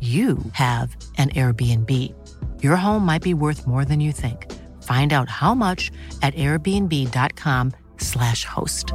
you 0.00 0.38
have 0.52 0.96
an 1.18 1.28
Airbnb. 1.30 2.14
Your 2.62 2.76
home 2.76 3.04
might 3.04 3.22
be 3.22 3.34
worth 3.34 3.66
more 3.66 3.84
than 3.84 4.00
you 4.00 4.12
think. 4.12 4.50
Find 4.82 5.12
out 5.12 5.28
how 5.28 5.54
much 5.54 5.90
at 6.22 6.34
airbnb.com/slash 6.34 8.46
host. 8.46 8.94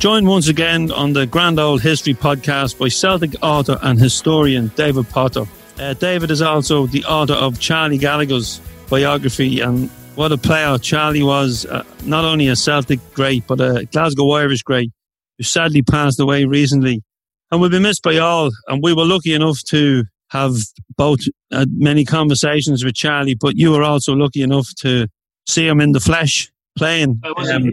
Joined 0.00 0.28
once 0.28 0.48
again 0.48 0.90
on 0.92 1.12
the 1.12 1.26
Grand 1.26 1.60
Old 1.60 1.82
History 1.82 2.14
podcast 2.14 2.78
by 2.78 2.88
Celtic 2.88 3.34
author 3.42 3.78
and 3.82 3.98
historian 3.98 4.72
David 4.74 5.06
Potter. 5.10 5.44
Uh, 5.78 5.92
David 5.92 6.30
is 6.30 6.40
also 6.40 6.86
the 6.86 7.04
author 7.04 7.34
of 7.34 7.60
Charlie 7.60 7.98
Gallagher's 7.98 8.62
biography 8.88 9.60
and 9.60 9.90
what 10.20 10.32
a 10.32 10.36
player 10.36 10.76
Charlie 10.76 11.22
was. 11.22 11.64
Uh, 11.64 11.82
not 12.04 12.26
only 12.26 12.48
a 12.48 12.54
Celtic 12.54 13.00
great, 13.14 13.46
but 13.46 13.58
a 13.58 13.86
Glasgow 13.86 14.32
Irish 14.32 14.60
great 14.60 14.90
who 15.38 15.44
sadly 15.44 15.80
passed 15.80 16.20
away 16.20 16.44
recently 16.44 17.02
and 17.50 17.58
will 17.58 17.70
be 17.70 17.78
missed 17.78 18.02
by 18.02 18.18
all. 18.18 18.50
And 18.68 18.82
we 18.82 18.92
were 18.92 19.06
lucky 19.06 19.32
enough 19.32 19.60
to 19.68 20.04
have 20.28 20.56
both 20.98 21.20
uh, 21.50 21.64
many 21.70 22.04
conversations 22.04 22.84
with 22.84 22.96
Charlie, 22.96 23.34
but 23.34 23.56
you 23.56 23.70
were 23.70 23.82
also 23.82 24.12
lucky 24.12 24.42
enough 24.42 24.68
to 24.80 25.08
see 25.48 25.66
him 25.66 25.80
in 25.80 25.92
the 25.92 26.00
flesh 26.00 26.52
playing. 26.76 27.18
Um, 27.38 27.70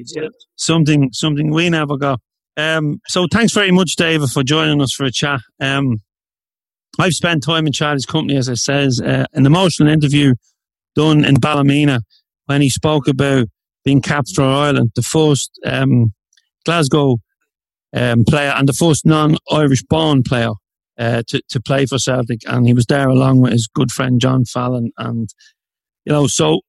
something, 0.55 1.09
something 1.11 1.51
we 1.51 1.69
never 1.69 1.97
got. 1.97 2.21
Um, 2.55 3.01
so 3.09 3.27
thanks 3.29 3.51
very 3.51 3.71
much, 3.71 3.97
David, 3.97 4.29
for 4.29 4.41
joining 4.41 4.81
us 4.81 4.93
for 4.93 5.03
a 5.03 5.11
chat. 5.11 5.41
Um, 5.59 5.97
I've 6.97 7.11
spent 7.11 7.43
time 7.43 7.67
in 7.67 7.73
Charlie's 7.73 8.05
company, 8.05 8.37
as 8.37 8.47
I 8.47 8.53
says, 8.53 9.01
uh, 9.01 9.25
an 9.33 9.45
emotional 9.45 9.89
interview 9.89 10.33
done 10.95 11.25
in 11.25 11.35
Ballymena 11.35 11.99
when 12.47 12.61
he 12.61 12.69
spoke 12.69 13.07
about 13.07 13.47
being 13.85 14.01
capped 14.01 14.31
for 14.35 14.43
Ireland, 14.43 14.91
the 14.95 15.01
first 15.01 15.51
um, 15.65 16.13
Glasgow 16.65 17.17
um, 17.95 18.25
player 18.25 18.53
and 18.55 18.67
the 18.67 18.73
first 18.73 19.05
non-Irish 19.05 19.83
born 19.89 20.23
player 20.23 20.51
uh, 20.97 21.23
to 21.27 21.41
to 21.49 21.61
play 21.61 21.85
for 21.85 21.99
Celtic, 21.99 22.41
and 22.47 22.67
he 22.67 22.73
was 22.73 22.87
there 22.87 23.07
along 23.07 23.41
with 23.41 23.53
his 23.53 23.69
good 23.73 23.91
friend 23.91 24.19
John 24.19 24.45
Fallon, 24.45 24.91
and 24.97 25.29
you 26.05 26.11
know, 26.11 26.27
so 26.27 26.61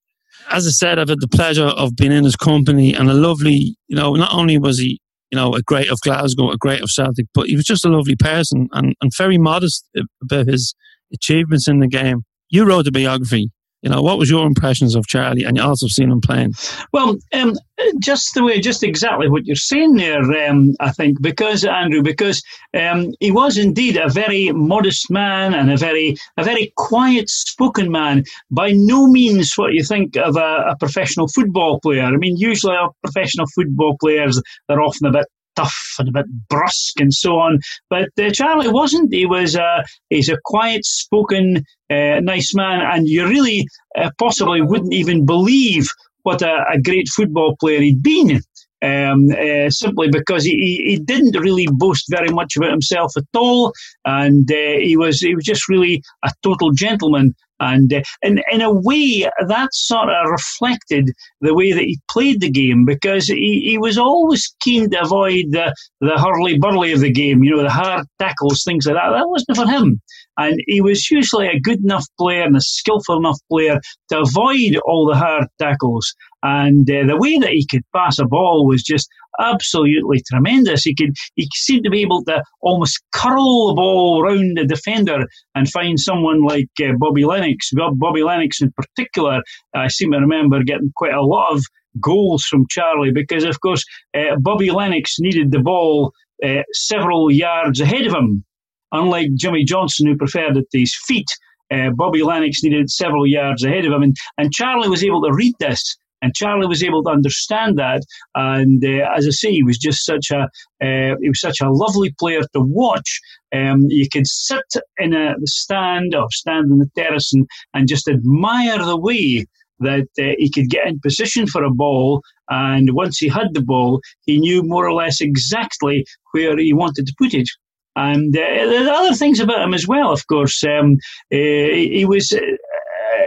as 0.50 0.67
I 0.67 0.71
said, 0.71 0.99
I've 0.99 1.09
had 1.09 1.21
the 1.21 1.28
pleasure 1.28 1.65
of 1.65 1.97
being 1.97 2.12
in 2.12 2.25
his 2.25 2.37
company, 2.37 2.94
and 2.94 3.11
a 3.11 3.15
lovely, 3.15 3.77
you 3.88 3.97
know, 3.97 4.15
not 4.15 4.33
only 4.33 4.59
was 4.59 4.78
he 4.78 5.00
you 5.31 5.37
know, 5.37 5.55
a 5.55 5.62
great 5.62 5.91
of 5.91 6.00
Glasgow, 6.00 6.50
a 6.50 6.56
great 6.56 6.83
of 6.83 6.91
Celtic, 6.91 7.27
but 7.34 7.49
he 7.49 7.56
was 7.56 7.65
just 7.65 7.84
a 7.84 7.91
lovely 7.91 8.17
person 8.17 8.69
and, 8.72 8.94
and 9.00 9.12
very 9.17 9.38
modest 9.38 9.88
about 10.22 10.47
his 10.47 10.75
achievements 11.12 11.69
in 11.69 11.81
the 11.81 11.88
game. 11.88 12.22
You 12.49 12.65
wrote 12.65 12.87
a 12.87 12.93
biography 12.93 13.50
you 13.83 13.91
know, 13.91 14.03
what 14.03 14.19
was 14.19 14.28
your 14.28 14.47
impressions 14.47 14.94
of 14.94 15.06
Charlie? 15.06 15.44
And 15.44 15.56
you 15.56 15.62
also 15.62 15.87
seen 15.87 16.11
him 16.11 16.21
playing. 16.21 16.55
Well, 16.93 17.16
um, 17.33 17.55
just 18.00 18.34
the 18.34 18.43
way, 18.43 18.61
just 18.61 18.83
exactly 18.83 19.28
what 19.28 19.47
you're 19.47 19.56
saying 19.56 19.94
there. 19.94 20.22
Um, 20.49 20.75
I 20.81 20.91
think 20.91 21.22
because 21.22 21.65
Andrew, 21.65 22.03
because 22.03 22.43
um, 22.78 23.12
he 23.21 23.31
was 23.31 23.56
indeed 23.56 23.97
a 23.97 24.09
very 24.09 24.50
modest 24.50 25.11
man 25.11 25.55
and 25.55 25.71
a 25.71 25.77
very, 25.77 26.17
a 26.37 26.44
very 26.44 26.72
quiet-spoken 26.77 27.91
man. 27.91 28.25
By 28.50 28.72
no 28.75 29.06
means 29.06 29.55
what 29.56 29.75
you 29.75 29.84
think 29.84 30.17
of 30.17 30.37
a, 30.37 30.71
a 30.71 30.77
professional 30.78 31.28
football 31.28 31.78
player. 31.81 32.03
I 32.03 32.17
mean, 32.17 32.37
usually 32.37 32.75
our 32.75 32.91
professional 33.05 33.47
football 33.55 33.97
players 34.00 34.43
are 34.69 34.83
often 34.83 35.06
a 35.06 35.12
bit 35.12 35.27
tough 35.59 35.97
and 35.99 36.09
a 36.09 36.13
bit 36.13 36.27
brusque 36.49 37.01
and 37.01 37.13
so 37.13 37.39
on. 37.39 37.59
But 37.91 38.09
uh, 38.21 38.31
Charlie 38.31 38.73
wasn't. 38.73 39.13
He 39.13 39.27
was 39.27 39.55
a 39.55 39.85
he's 40.11 40.29
a 40.29 40.39
quiet 40.45 40.85
spoken, 40.85 41.65
uh, 41.91 42.21
nice 42.21 42.55
man, 42.55 42.81
and 42.81 43.09
you 43.09 43.27
really 43.27 43.67
uh, 43.97 44.11
possibly 44.19 44.63
wouldn't 44.63 44.95
even 44.95 45.27
believe 45.27 45.89
what 46.23 46.43
a, 46.43 46.65
a 46.73 46.81
great 46.81 47.09
football 47.09 47.57
player 47.61 47.81
he'd 47.81 48.03
been. 48.03 48.41
Um, 48.81 49.31
uh, 49.33 49.71
simply 49.71 50.09
because 50.09 50.45
he, 50.45 50.85
he 50.87 51.03
didn't 51.05 51.37
really 51.37 51.67
boast 51.69 52.05
very 52.09 52.29
much 52.29 52.57
about 52.57 52.71
himself 52.71 53.11
at 53.17 53.25
all, 53.35 53.73
and 54.05 54.49
uh, 54.49 54.79
he 54.81 54.97
was 54.97 55.19
he 55.19 55.35
was 55.35 55.45
just 55.45 55.69
really 55.69 56.01
a 56.25 56.31
total 56.45 56.71
gentleman. 56.71 57.35
And 57.61 57.93
uh, 57.93 58.03
in, 58.23 58.41
in 58.51 58.61
a 58.61 58.73
way, 58.73 59.29
that 59.47 59.69
sort 59.73 60.09
of 60.09 60.31
reflected 60.31 61.11
the 61.41 61.55
way 61.55 61.73
that 61.73 61.83
he 61.83 61.99
played 62.11 62.41
the 62.41 62.51
game 62.51 62.85
because 62.85 63.27
he, 63.27 63.63
he 63.65 63.79
was 63.79 63.99
always 63.99 64.55
keen 64.61 64.91
to 64.91 65.03
avoid 65.03 65.47
the, 65.51 65.75
the 66.01 66.19
hurly 66.19 66.59
burly 66.59 66.93
of 66.93 67.01
the 67.01 67.13
game, 67.13 67.43
you 67.43 67.55
know, 67.55 67.63
the 67.63 67.71
hard 67.71 68.07
tackles, 68.19 68.63
things 68.65 68.87
like 68.87 68.97
that. 68.97 69.11
That 69.11 69.29
wasn't 69.29 69.57
for 69.57 69.67
him. 69.67 70.01
And 70.39 70.61
he 70.69 70.81
was 70.81 71.11
usually 71.11 71.49
a 71.49 71.61
good 71.61 71.83
enough 71.83 72.07
player 72.17 72.45
and 72.45 72.57
a 72.57 72.61
skillful 72.61 73.19
enough 73.19 73.39
player 73.51 73.81
to 74.11 74.21
avoid 74.21 74.79
all 74.87 75.07
the 75.07 75.17
hard 75.17 75.49
tackles. 75.61 76.15
And 76.45 76.89
uh, 76.89 77.07
the 77.07 77.19
way 77.19 77.39
that 77.39 77.51
he 77.51 77.67
could 77.69 77.83
pass 77.95 78.21
a 78.21 78.25
ball 78.25 78.67
was 78.67 78.85
just 78.85 79.09
absolutely 79.41 80.22
tremendous. 80.31 80.82
He 80.82 80.94
could 80.94 81.15
he 81.37 81.49
seemed 81.54 81.84
to 81.84 81.91
be 81.91 82.03
able 82.03 82.25
to 82.25 82.43
almost 82.60 83.03
curl 83.12 83.69
the 83.69 83.75
ball 83.75 84.22
around 84.22 84.59
the 84.59 84.65
defender 84.65 85.26
and 85.54 85.69
find 85.71 85.99
someone 85.99 86.43
like 86.43 86.69
uh, 86.82 86.93
Bobby 86.99 87.25
Lennox. 87.25 87.71
Bobby 87.94 88.22
Lennox 88.22 88.60
in 88.60 88.72
particular, 88.72 89.41
I 89.75 89.88
seem 89.88 90.12
to 90.12 90.19
remember 90.19 90.62
getting 90.62 90.93
quite 90.97 91.15
a 91.15 91.22
lot 91.22 91.53
of 91.53 91.62
goals 92.00 92.44
from 92.44 92.66
Charlie 92.71 93.12
because, 93.12 93.44
of 93.44 93.60
course, 93.60 93.84
uh, 94.15 94.37
Bobby 94.41 94.71
Lennox 94.71 95.16
needed 95.19 95.50
the 95.50 95.60
ball 95.60 96.12
uh, 96.44 96.62
several 96.72 97.31
yards 97.31 97.81
ahead 97.81 98.06
of 98.06 98.15
him. 98.15 98.44
Unlike 98.93 99.28
Jimmy 99.34 99.65
Johnstone, 99.65 100.09
who 100.09 100.16
preferred 100.16 100.56
it 100.56 100.70
to 100.70 100.78
his 100.78 100.97
feet, 101.06 101.26
uh, 101.70 101.91
Bobby 101.94 102.22
Lennox 102.22 102.62
needed 102.62 102.91
several 102.91 103.26
yards 103.26 103.62
ahead 103.65 103.84
of 103.84 103.93
him. 103.93 104.03
And, 104.03 104.16
and 104.38 104.53
Charlie 104.53 104.88
was 104.88 105.05
able 105.05 105.22
to 105.22 105.32
read 105.32 105.55
this 105.60 105.97
and 106.23 106.34
Charlie 106.34 106.67
was 106.67 106.83
able 106.83 107.03
to 107.05 107.11
understand 107.11 107.79
that. 107.79 108.03
And 108.34 108.84
uh, 108.84 109.09
as 109.17 109.27
I 109.27 109.31
say, 109.31 109.53
he 109.53 109.62
was 109.62 109.79
just 109.79 110.05
such 110.05 110.31
a 110.31 110.43
uh, 110.84 111.17
he 111.21 111.29
was 111.29 111.41
such 111.41 111.61
a 111.61 111.71
lovely 111.71 112.15
player 112.19 112.41
to 112.41 112.61
watch. 112.61 113.21
Um, 113.55 113.87
you 113.89 114.09
could 114.12 114.27
sit 114.27 114.65
in 114.99 115.15
a 115.15 115.34
stand 115.45 116.15
or 116.15 116.29
stand 116.31 116.71
in 116.71 116.79
the 116.79 116.91
terrace 116.97 117.33
and, 117.33 117.47
and 117.75 117.89
just 117.89 118.09
admire 118.09 118.84
the 118.84 118.99
way 118.99 119.47
that 119.81 120.09
uh, 120.19 120.34
he 120.39 120.51
could 120.51 120.69
get 120.69 120.87
in 120.87 121.01
position 121.01 121.47
for 121.47 121.62
a 121.62 121.71
ball. 121.71 122.23
And 122.50 122.95
once 122.95 123.19
he 123.19 123.29
had 123.29 123.55
the 123.55 123.62
ball, 123.62 124.00
he 124.26 124.38
knew 124.38 124.62
more 124.62 124.87
or 124.87 124.93
less 124.93 125.20
exactly 125.20 126.05
where 126.32 126.56
he 126.59 126.73
wanted 126.73 127.06
to 127.06 127.15
put 127.19 127.35
it. 127.35 127.49
And 127.97 128.37
uh, 128.37 128.41
are 128.41 128.88
other 128.91 129.15
things 129.15 129.41
about 129.41 129.62
him 129.62 129.75
as 129.75 129.88
well, 129.88 130.12
of 130.12 130.25
course. 130.29 130.62
Um, 130.62 130.99
uh, 131.32 131.37
he 131.37 132.05
was 132.09 132.31
uh, 132.32 132.41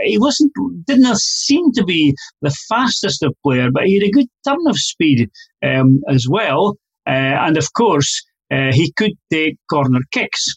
he 0.03 0.17
wasn't 0.17 0.51
didn't 0.85 1.17
seem 1.17 1.71
to 1.73 1.83
be 1.83 2.15
the 2.41 2.55
fastest 2.69 3.23
of 3.23 3.35
player, 3.43 3.69
but 3.71 3.85
he 3.85 3.99
had 3.99 4.07
a 4.07 4.11
good 4.11 4.27
turn 4.47 4.67
of 4.67 4.77
speed 4.77 5.29
um, 5.63 6.01
as 6.09 6.27
well. 6.29 6.77
Uh, 7.07 7.35
and 7.45 7.57
of 7.57 7.73
course, 7.73 8.23
uh, 8.51 8.71
he 8.71 8.91
could 8.97 9.13
take 9.31 9.57
corner 9.69 9.99
kicks. 10.11 10.47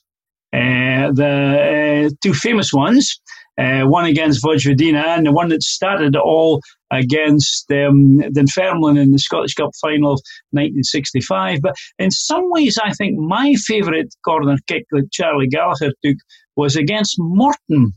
Uh, 0.53 1.11
the 1.13 2.07
uh, 2.07 2.15
two 2.23 2.33
famous 2.33 2.73
ones, 2.73 3.21
uh, 3.59 3.83
one 3.83 4.05
against 4.05 4.43
Vojvodina 4.43 5.05
and 5.17 5.27
the 5.27 5.33
one 5.33 5.49
that 5.49 5.63
started 5.63 6.17
all 6.17 6.61
against 6.93 7.71
um, 7.73 8.19
Dunfermline 8.33 8.97
in 8.97 9.11
the 9.11 9.19
Scottish 9.19 9.55
Cup 9.55 9.71
final 9.81 10.13
of 10.13 10.21
1965. 10.51 11.61
But 11.61 11.75
in 11.99 12.11
some 12.11 12.51
ways, 12.51 12.79
I 12.83 12.93
think 12.93 13.19
my 13.19 13.55
favourite 13.67 14.15
corner 14.25 14.57
kick 14.67 14.85
that 14.93 15.11
Charlie 15.13 15.49
Gallagher 15.49 15.93
took 16.05 16.17
was 16.57 16.77
against 16.77 17.17
Morton 17.19 17.93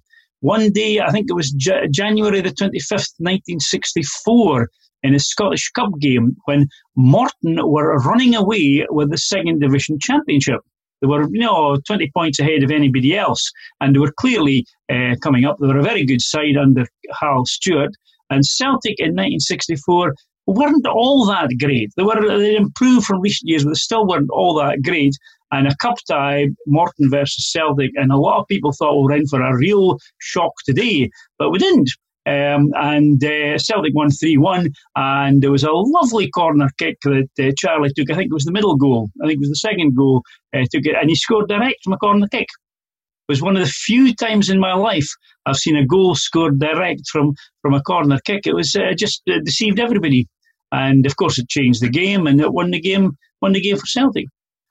one 0.48 0.72
day, 0.72 1.02
I 1.02 1.12
think 1.12 1.30
it 1.30 1.34
was 1.34 1.52
J- 1.52 1.90
January 1.92 2.40
the 2.40 2.52
25th, 2.52 3.12
1964, 3.20 4.70
in 5.04 5.14
a 5.14 5.20
Scottish 5.20 5.70
Cup 5.72 5.92
game 6.00 6.38
when 6.46 6.68
Morton 6.96 7.58
were 7.66 7.98
running 8.00 8.34
away 8.34 8.86
with 8.90 9.12
the 9.12 9.18
second 9.18 9.60
division 9.60 10.00
championship. 10.00 10.62
They 11.02 11.08
were, 11.08 11.28
you 11.30 11.42
know, 11.42 11.78
20 11.86 12.10
points 12.16 12.40
ahead 12.40 12.64
of 12.64 12.72
anybody 12.72 13.16
else, 13.16 13.52
and 13.82 13.94
they 13.94 14.00
were 14.00 14.14
clearly 14.14 14.66
uh, 14.90 15.16
coming 15.22 15.44
up. 15.44 15.58
They 15.60 15.68
were 15.68 15.80
a 15.80 15.92
very 15.92 16.06
good 16.06 16.22
side 16.22 16.56
under 16.56 16.86
Hal 17.20 17.46
Stewart. 17.46 17.92
And 18.30 18.46
Celtic 18.46 19.00
in 19.00 19.12
1964 19.12 20.16
weren't 20.48 20.88
all 20.88 21.26
that 21.26 21.50
great. 21.60 21.92
They 21.98 22.04
were 22.04 22.38
they 22.40 22.56
improved 22.56 23.06
from 23.06 23.20
recent 23.22 23.50
years, 23.50 23.64
but 23.66 23.72
they 23.72 23.76
still 23.88 24.08
weren't 24.08 24.30
all 24.32 24.56
that 24.56 24.82
great. 24.82 25.14
And 25.52 25.68
a 25.68 25.76
cup 25.82 25.98
tie, 26.10 26.48
Morton 26.66 27.10
versus 27.10 27.50
Celtic, 27.52 27.92
and 27.96 28.12
a 28.12 28.18
lot 28.18 28.40
of 28.40 28.48
people 28.48 28.74
thought 28.74 28.98
we 28.98 29.04
were 29.04 29.16
in 29.16 29.28
for 29.28 29.42
a 29.42 29.58
real 29.58 29.98
shock 30.20 30.52
today, 30.66 31.10
but 31.40 31.52
we 31.52 31.60
didn't. 31.60 31.90
Um, 32.28 32.74
and 32.76 33.24
uh, 33.24 33.58
Celtic 33.58 33.96
won 33.96 34.12
3 34.12 34.38
1. 34.38 34.68
And 34.98 35.42
there 35.42 35.52
was 35.52 35.64
a 35.64 35.72
lovely 35.72 36.30
corner 36.30 36.70
kick 36.78 36.98
that 37.04 37.30
uh, 37.40 37.52
Charlie 37.58 37.92
took. 37.96 38.12
I 38.12 38.16
think 38.16 38.32
it 38.32 38.34
was 38.34 38.44
the 38.44 38.52
middle 38.52 38.76
goal. 38.76 39.10
I 39.24 39.28
think 39.28 39.38
it 39.38 39.48
was 39.48 39.50
the 39.50 39.56
second 39.56 39.96
goal. 39.96 40.24
Uh, 40.54 40.66
took 40.70 40.86
it, 40.86 40.96
and 41.00 41.10
he 41.10 41.16
scored 41.16 41.48
direct 41.48 41.78
from 41.84 41.94
a 41.94 41.98
corner 41.98 42.28
kick. 42.28 42.48
It 42.50 43.32
was 43.32 43.42
one 43.42 43.56
of 43.56 43.66
the 43.66 43.72
few 43.72 44.14
times 44.14 44.50
in 44.50 44.60
my 44.60 44.74
life 44.74 45.08
I've 45.46 45.56
seen 45.56 45.78
a 45.78 45.86
goal 45.86 46.16
scored 46.16 46.60
direct 46.60 47.08
from, 47.10 47.34
from 47.62 47.74
a 47.74 47.82
corner 47.82 48.20
kick. 48.26 48.46
It 48.46 48.56
was 48.56 48.76
uh, 48.76 48.94
just 48.98 49.22
uh, 49.30 49.40
deceived 49.44 49.80
everybody. 49.80 50.28
And 50.72 51.06
of 51.06 51.16
course, 51.16 51.40
it 51.40 51.48
changed 51.48 51.82
the 51.82 51.90
game 51.90 52.28
and 52.28 52.42
it 52.42 52.54
won 52.54 52.72
the 52.72 52.82
game, 52.82 53.18
won 53.42 53.54
the 53.54 53.62
game 53.62 53.78
for 53.78 53.86
Celtic. 53.86 54.26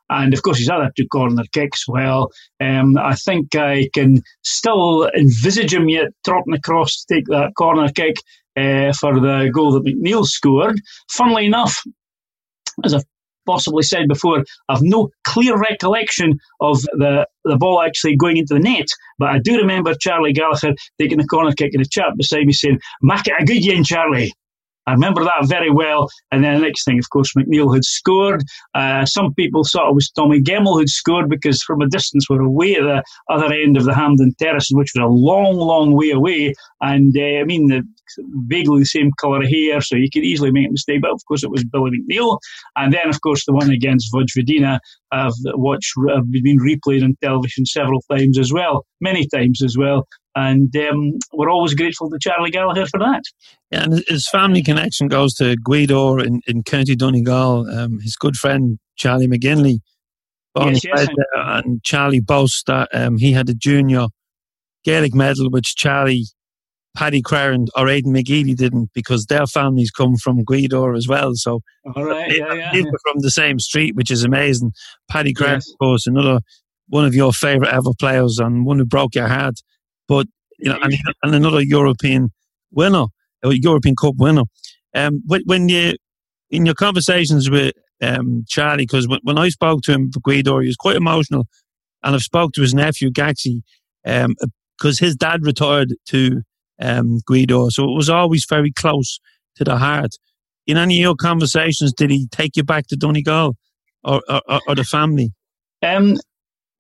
And 0.09 0.33
of 0.33 0.43
course, 0.43 0.59
his 0.59 0.69
other 0.69 0.91
two 0.97 1.07
corner 1.09 1.43
kicks, 1.53 1.89
well, 1.89 2.31
um, 2.61 2.97
I 2.97 3.15
think 3.15 3.55
I 3.57 3.89
can 3.93 4.23
still 4.43 5.09
envisage 5.17 5.75
him 5.75 5.89
yet 5.89 6.09
trotting 6.25 6.55
across 6.55 7.05
to 7.05 7.15
take 7.15 7.27
that 7.27 7.53
corner 7.57 7.89
kick 7.89 8.17
uh, 8.57 8.93
for 8.93 9.19
the 9.21 9.51
goal 9.53 9.73
that 9.73 9.85
McNeill 9.85 10.25
scored. 10.25 10.81
Funnily 11.11 11.47
enough, 11.47 11.83
as 12.85 12.95
I've 12.95 13.05
possibly 13.47 13.83
said 13.83 14.09
before, 14.09 14.45
I've 14.69 14.83
no 14.83 15.11
clear 15.25 15.57
recollection 15.59 16.39
of 16.61 16.83
the, 16.83 17.27
the 17.45 17.57
ball 17.57 17.83
actually 17.83 18.17
going 18.17 18.37
into 18.37 18.55
the 18.55 18.61
net, 18.61 18.87
but 19.19 19.31
I 19.31 19.39
do 19.39 19.57
remember 19.57 19.95
Charlie 19.95 20.33
Gallagher 20.33 20.75
taking 21.01 21.19
the 21.19 21.27
corner 21.27 21.53
kick 21.53 21.71
and 21.73 21.83
a 21.83 21.89
chap 21.89 22.17
beside 22.17 22.47
me 22.47 22.53
saying, 22.53 22.81
Mack 23.03 23.27
it 23.27 23.35
a 23.39 23.45
good 23.45 23.65
yen, 23.65 23.85
Charlie. 23.85 24.33
I 24.87 24.93
remember 24.93 25.25
that 25.25 25.47
very 25.47 25.71
well. 25.71 26.09
And 26.31 26.45
then 26.45 26.55
the 26.55 26.67
next 26.67 26.85
thing, 26.85 26.99
of 26.99 27.11
course, 27.11 27.33
McNeill 27.37 27.75
had 27.75 27.85
scored. 27.85 28.43
Uh, 28.75 29.05
some 29.05 29.35
people 29.35 29.63
thought 29.65 29.91
it 29.91 29.95
was 29.95 30.11
Tommy 30.11 30.41
Gemmell 30.41 30.79
who'd 30.79 30.89
scored 30.89 31.29
because 31.29 31.63
from 31.63 31.81
a 31.81 31.89
distance 31.89 32.29
we're 32.31 32.43
away 32.43 32.77
at 32.77 32.83
the 32.83 33.03
other 33.29 33.53
end 33.53 33.77
of 33.77 33.85
the 33.85 33.95
Hampden 33.95 34.33
Terrace, 34.39 34.71
which 34.73 34.93
was 34.95 35.05
a 35.05 35.09
long, 35.09 35.57
long 35.57 35.93
way 35.93 36.11
away. 36.11 36.55
And 36.81 37.17
uh, 37.17 37.41
I 37.41 37.45
mean, 37.45 37.67
the, 37.67 37.83
vaguely 38.47 38.81
the 38.81 38.87
same 38.87 39.11
colour 39.21 39.43
of 39.43 39.49
hair, 39.49 39.81
so 39.81 39.97
you 39.97 40.09
could 40.13 40.25
easily 40.25 40.53
make 40.53 40.69
a 40.69 40.71
mistake. 40.71 41.03
But 41.03 41.11
of 41.11 41.21
course, 41.27 41.43
it 41.43 41.51
was 41.51 41.65
Billy 41.65 41.91
McNeill. 41.91 42.39
And 42.77 42.93
then, 42.93 43.09
of 43.09 43.21
course, 43.21 43.45
the 43.45 43.53
one 43.53 43.71
against 43.71 44.13
Vojvodina 44.13 44.79
I've 45.11 45.33
watched, 45.55 45.95
I've 46.15 46.31
been 46.31 46.59
replayed 46.59 47.03
on 47.03 47.17
television 47.23 47.67
several 47.67 48.03
times 48.11 48.39
as 48.39 48.53
well, 48.53 48.87
many 49.01 49.27
times 49.27 49.63
as 49.63 49.77
well 49.77 50.07
and 50.37 50.77
um, 50.77 51.19
we're 51.33 51.51
always 51.51 51.75
grateful 51.75 52.11
to 52.11 52.19
Charlie 52.21 52.51
Gallagher 52.51 52.87
for 52.87 53.01
that. 53.01 53.23
Yeah, 53.71 53.85
and 53.85 54.05
his 54.07 54.29
family 54.29 54.63
connection 54.63 55.09
goes 55.09 55.35
to 55.35 55.57
Gweedore 55.67 56.25
in, 56.25 56.43
in 56.47 56.63
County 56.63 56.95
Donegal. 56.95 57.69
Um, 57.71 57.99
his 58.01 58.17
good 58.17 58.37
friend 58.37 58.79
Charlie 58.97 59.29
McGinley, 59.29 59.79
yes, 60.57 60.85
yes, 60.85 61.09
and 61.35 61.83
Charlie 61.83 62.21
boasts 62.21 62.63
that 62.67 62.91
um, 62.93 63.17
he 63.17 63.33
had 63.33 63.49
a 63.49 63.55
junior 63.55 64.07
Gaelic 64.85 65.15
medal, 65.15 65.49
which 65.51 65.75
Charlie, 65.75 66.27
Paddy 66.95 67.23
Crerand, 67.23 67.69
or 67.75 67.89
Aidan 67.89 68.13
McGeady 68.13 68.55
didn't 68.55 68.91
because 68.95 69.27
their 69.27 69.47
families 69.47 69.91
come 69.91 70.17
from 70.17 70.45
Gweedore 70.45 70.99
as 70.99 71.09
well. 71.09 71.31
So 71.35 71.61
All 71.97 72.05
right, 72.05 72.31
they, 72.31 72.39
yeah, 72.39 72.73
yeah, 72.75 72.83
from 72.83 73.21
the 73.21 73.31
same 73.31 73.59
street, 73.59 73.97
which 73.97 74.11
is 74.11 74.23
amazing. 74.23 74.73
Paddy 75.11 75.33
Crerand, 75.33 75.63
yes. 75.65 75.71
of 75.73 75.79
course, 75.79 76.07
another 76.07 76.41
one 76.89 77.07
of 77.07 77.15
your 77.15 77.33
favourite 77.33 77.73
ever 77.73 77.91
players 77.99 78.39
and 78.39 78.67
one 78.67 78.79
who 78.79 78.85
broke 78.85 79.15
your 79.15 79.29
heart 79.29 79.61
but 80.09 80.27
you 80.59 80.71
know, 80.71 80.79
and, 80.83 80.95
and 81.23 81.35
another 81.35 81.61
European 81.61 82.31
winner, 82.71 83.07
a 83.45 83.55
European 83.55 83.95
Cup 83.97 84.15
winner. 84.17 84.43
Um, 84.95 85.23
when 85.27 85.69
you 85.69 85.95
in 86.51 86.65
your 86.65 86.75
conversations 86.75 87.51
with 87.51 87.75
um, 88.03 88.45
Charlie, 88.49 88.85
because 88.85 89.09
when, 89.09 89.21
when, 89.23 89.39
I 89.39 89.49
spoke 89.49 89.83
to 89.83 89.93
him 89.93 90.11
for 90.13 90.21
Gweedore, 90.21 90.63
he 90.63 90.69
was 90.69 90.77
quite 90.77 90.97
emotional, 90.97 91.47
and 92.03 92.15
I've 92.15 92.23
spoke 92.23 92.53
to 92.53 92.63
his 92.63 92.75
nephew 92.75 93.11
Gaxi, 93.11 93.63
because 94.05 94.25
um, 95.01 95.07
his 95.07 95.17
dad 95.17 95.45
retired 95.45 95.95
to 96.09 96.43
um, 96.81 97.21
Gweedore, 97.29 97.71
so 97.71 97.85
it 97.85 97.97
was 97.97 98.09
always 98.09 98.47
very 98.49 98.73
close 98.73 99.19
to 99.57 99.65
the 99.65 99.77
heart. 99.77 100.13
In 100.67 100.77
any 100.77 100.99
of 100.99 101.03
your 101.03 101.15
conversations, 101.15 101.93
did 101.93 102.11
he 102.11 102.27
take 102.31 102.57
you 102.57 102.65
back 102.65 102.87
to 102.89 102.97
Donegal 102.97 103.55
or, 104.03 104.23
or, 104.29 104.61
or 104.67 104.75
the 104.75 104.85
family? 104.85 105.31
Um, 105.83 106.17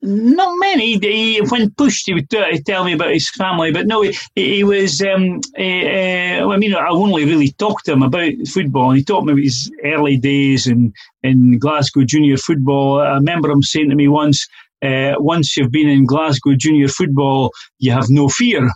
not 0.02 0.58
many. 0.58 0.98
He, 0.98 1.40
when 1.48 1.70
pushed, 1.70 2.06
he 2.06 2.14
would 2.14 2.30
tell 2.30 2.84
me 2.84 2.92
about 2.92 3.12
his 3.12 3.30
family, 3.30 3.72
but 3.72 3.86
no, 3.86 4.02
he, 4.02 4.16
he 4.34 4.64
was. 4.64 5.00
Um, 5.00 5.40
uh, 5.58 5.62
I 5.62 6.56
mean, 6.56 6.74
I 6.74 6.88
only 6.88 7.24
really 7.24 7.50
talked 7.52 7.86
to 7.86 7.92
him 7.92 8.02
about 8.02 8.32
football. 8.48 8.92
He 8.92 9.02
taught 9.02 9.24
me 9.24 9.32
about 9.32 9.42
his 9.42 9.70
early 9.84 10.16
days 10.16 10.66
in 10.66 10.92
in 11.22 11.58
Glasgow 11.58 12.04
junior 12.04 12.36
football. 12.36 13.00
I 13.00 13.14
remember 13.14 13.50
him 13.50 13.62
saying 13.62 13.90
to 13.90 13.96
me 13.96 14.08
once, 14.08 14.46
uh, 14.82 15.14
"Once 15.18 15.56
you've 15.56 15.72
been 15.72 15.88
in 15.88 16.06
Glasgow 16.06 16.54
junior 16.56 16.88
football, 16.88 17.50
you 17.78 17.92
have 17.92 18.10
no 18.10 18.28
fear." 18.28 18.70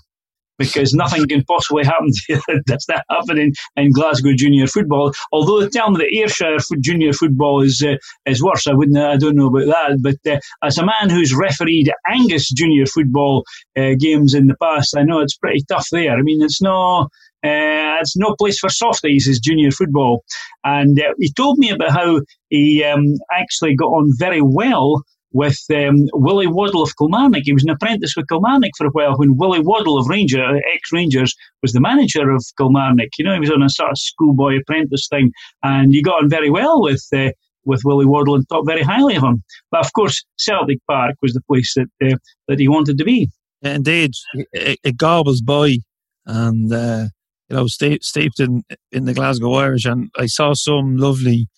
Because 0.60 0.92
nothing 0.92 1.26
can 1.26 1.42
possibly 1.44 1.84
happen 1.84 2.10
to 2.12 2.20
you 2.28 2.40
that 2.66 2.80
not 2.88 3.02
happening 3.10 3.52
in, 3.76 3.92
Glasgow 3.92 4.32
junior 4.36 4.66
football. 4.66 5.12
Although 5.32 5.66
tell 5.68 5.90
me 5.90 5.96
that 5.98 6.14
Ayrshire 6.14 6.58
junior 6.80 7.12
football 7.14 7.62
is 7.62 7.82
uh, 7.82 7.96
is 8.26 8.42
worse. 8.42 8.68
I 8.68 8.74
wouldn't. 8.74 8.98
I 8.98 9.16
don't 9.16 9.36
know 9.36 9.46
about 9.46 9.66
that. 9.66 9.98
But 10.02 10.32
uh, 10.32 10.38
as 10.62 10.78
a 10.78 10.84
man 10.84 11.08
who's 11.08 11.34
refereed 11.34 11.90
Angus 12.06 12.50
junior 12.50 12.86
football 12.86 13.44
uh, 13.76 13.94
games 13.98 14.34
in 14.34 14.46
the 14.46 14.56
past, 14.62 14.96
I 14.96 15.02
know 15.02 15.20
it's 15.20 15.36
pretty 15.36 15.64
tough 15.68 15.86
there. 15.90 16.16
I 16.16 16.22
mean, 16.22 16.42
it's 16.42 16.62
no. 16.62 17.08
Uh, 17.42 17.96
it's 18.02 18.18
no 18.18 18.34
place 18.38 18.58
for 18.58 18.68
softies 18.68 19.26
is 19.26 19.40
junior 19.40 19.70
football, 19.70 20.22
and 20.62 21.00
uh, 21.00 21.14
he 21.18 21.32
told 21.32 21.56
me 21.56 21.70
about 21.70 21.90
how 21.90 22.20
he 22.50 22.84
um, 22.84 23.14
actually 23.32 23.74
got 23.74 23.86
on 23.86 24.10
very 24.18 24.42
well 24.42 25.02
with 25.32 25.58
um, 25.74 26.06
Willie 26.12 26.46
Waddell 26.46 26.82
of 26.82 26.96
Kilmarnock. 26.96 27.42
He 27.44 27.52
was 27.52 27.64
an 27.64 27.70
apprentice 27.70 28.14
with 28.16 28.28
Kilmarnock 28.28 28.72
for 28.76 28.86
a 28.86 28.90
while 28.90 29.16
when 29.16 29.36
Willie 29.36 29.60
Waddell 29.60 29.98
of 29.98 30.08
Ranger, 30.08 30.56
ex 30.74 30.92
Rangers, 30.92 31.34
was 31.62 31.72
the 31.72 31.80
manager 31.80 32.30
of 32.30 32.44
Kilmarnock. 32.56 33.10
You 33.18 33.24
know, 33.24 33.34
he 33.34 33.40
was 33.40 33.50
on 33.50 33.62
a 33.62 33.68
sort 33.68 33.90
of 33.90 33.98
schoolboy 33.98 34.58
apprentice 34.60 35.06
thing, 35.08 35.32
and 35.62 35.92
he 35.92 36.02
got 36.02 36.22
on 36.22 36.30
very 36.30 36.50
well 36.50 36.82
with. 36.82 37.04
Uh, 37.14 37.30
with 37.66 37.82
Willie 37.84 38.06
Waddell 38.06 38.36
and 38.36 38.48
thought 38.48 38.64
very 38.66 38.80
highly 38.80 39.16
of 39.16 39.22
him, 39.22 39.42
but 39.70 39.84
of 39.84 39.92
course 39.92 40.24
Celtic 40.38 40.78
Park 40.88 41.16
was 41.20 41.34
the 41.34 41.42
place 41.42 41.74
that 41.74 41.88
uh, 42.02 42.16
that 42.48 42.58
he 42.58 42.68
wanted 42.68 42.96
to 42.96 43.04
be. 43.04 43.28
Indeed, 43.60 44.12
it 44.54 44.96
Gorbals 44.96 45.42
boy, 45.44 45.74
and 46.24 46.72
uh, 46.72 47.08
you 47.50 47.56
know, 47.56 47.66
steeped 47.66 48.40
in 48.40 48.62
in 48.92 49.04
the 49.04 49.14
Glasgow 49.14 49.52
Irish. 49.54 49.84
And 49.84 50.10
I 50.16 50.26
saw 50.26 50.54
some 50.54 50.96
lovely 50.96 51.48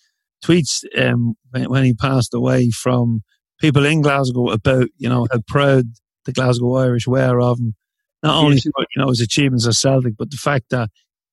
tweets 0.43 0.83
um, 0.97 1.35
when 1.51 1.83
he 1.83 1.93
passed 1.93 2.33
away 2.33 2.69
from 2.71 3.21
people 3.63 3.85
in 3.85 4.01
Glasgow 4.01 4.49
about, 4.49 4.89
you 4.97 5.07
know, 5.07 5.25
how 5.31 5.39
proud 5.47 5.85
the 6.25 6.33
Glasgow 6.33 6.75
Irish 6.75 7.07
were 7.07 7.39
of 7.39 7.59
him. 7.59 7.75
Not 8.21 8.43
only, 8.43 8.57
you 8.57 8.71
know, 8.97 9.07
his 9.07 9.21
achievements 9.21 9.65
as 9.65 9.79
Celtic, 9.79 10.17
but 10.17 10.31
the 10.31 10.37
fact 10.37 10.65
that, 10.71 10.89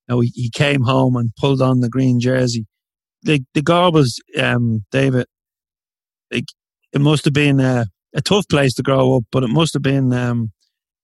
you 0.06 0.14
know, 0.14 0.20
he, 0.20 0.30
he 0.36 0.48
came 0.48 0.82
home 0.82 1.16
and 1.16 1.34
pulled 1.36 1.60
on 1.60 1.80
the 1.80 1.88
green 1.88 2.20
jersey. 2.20 2.66
The, 3.22 3.42
the 3.54 3.62
Gorbals, 3.62 4.20
um, 4.40 4.84
David, 4.92 5.26
like, 6.30 6.44
it 6.92 7.00
must 7.00 7.24
have 7.24 7.34
been 7.34 7.58
a, 7.58 7.86
a 8.14 8.20
tough 8.20 8.46
place 8.48 8.74
to 8.74 8.84
grow 8.84 9.16
up, 9.16 9.24
but 9.32 9.42
it 9.42 9.50
must 9.50 9.72
have 9.74 9.82
been 9.82 10.12
um, 10.12 10.52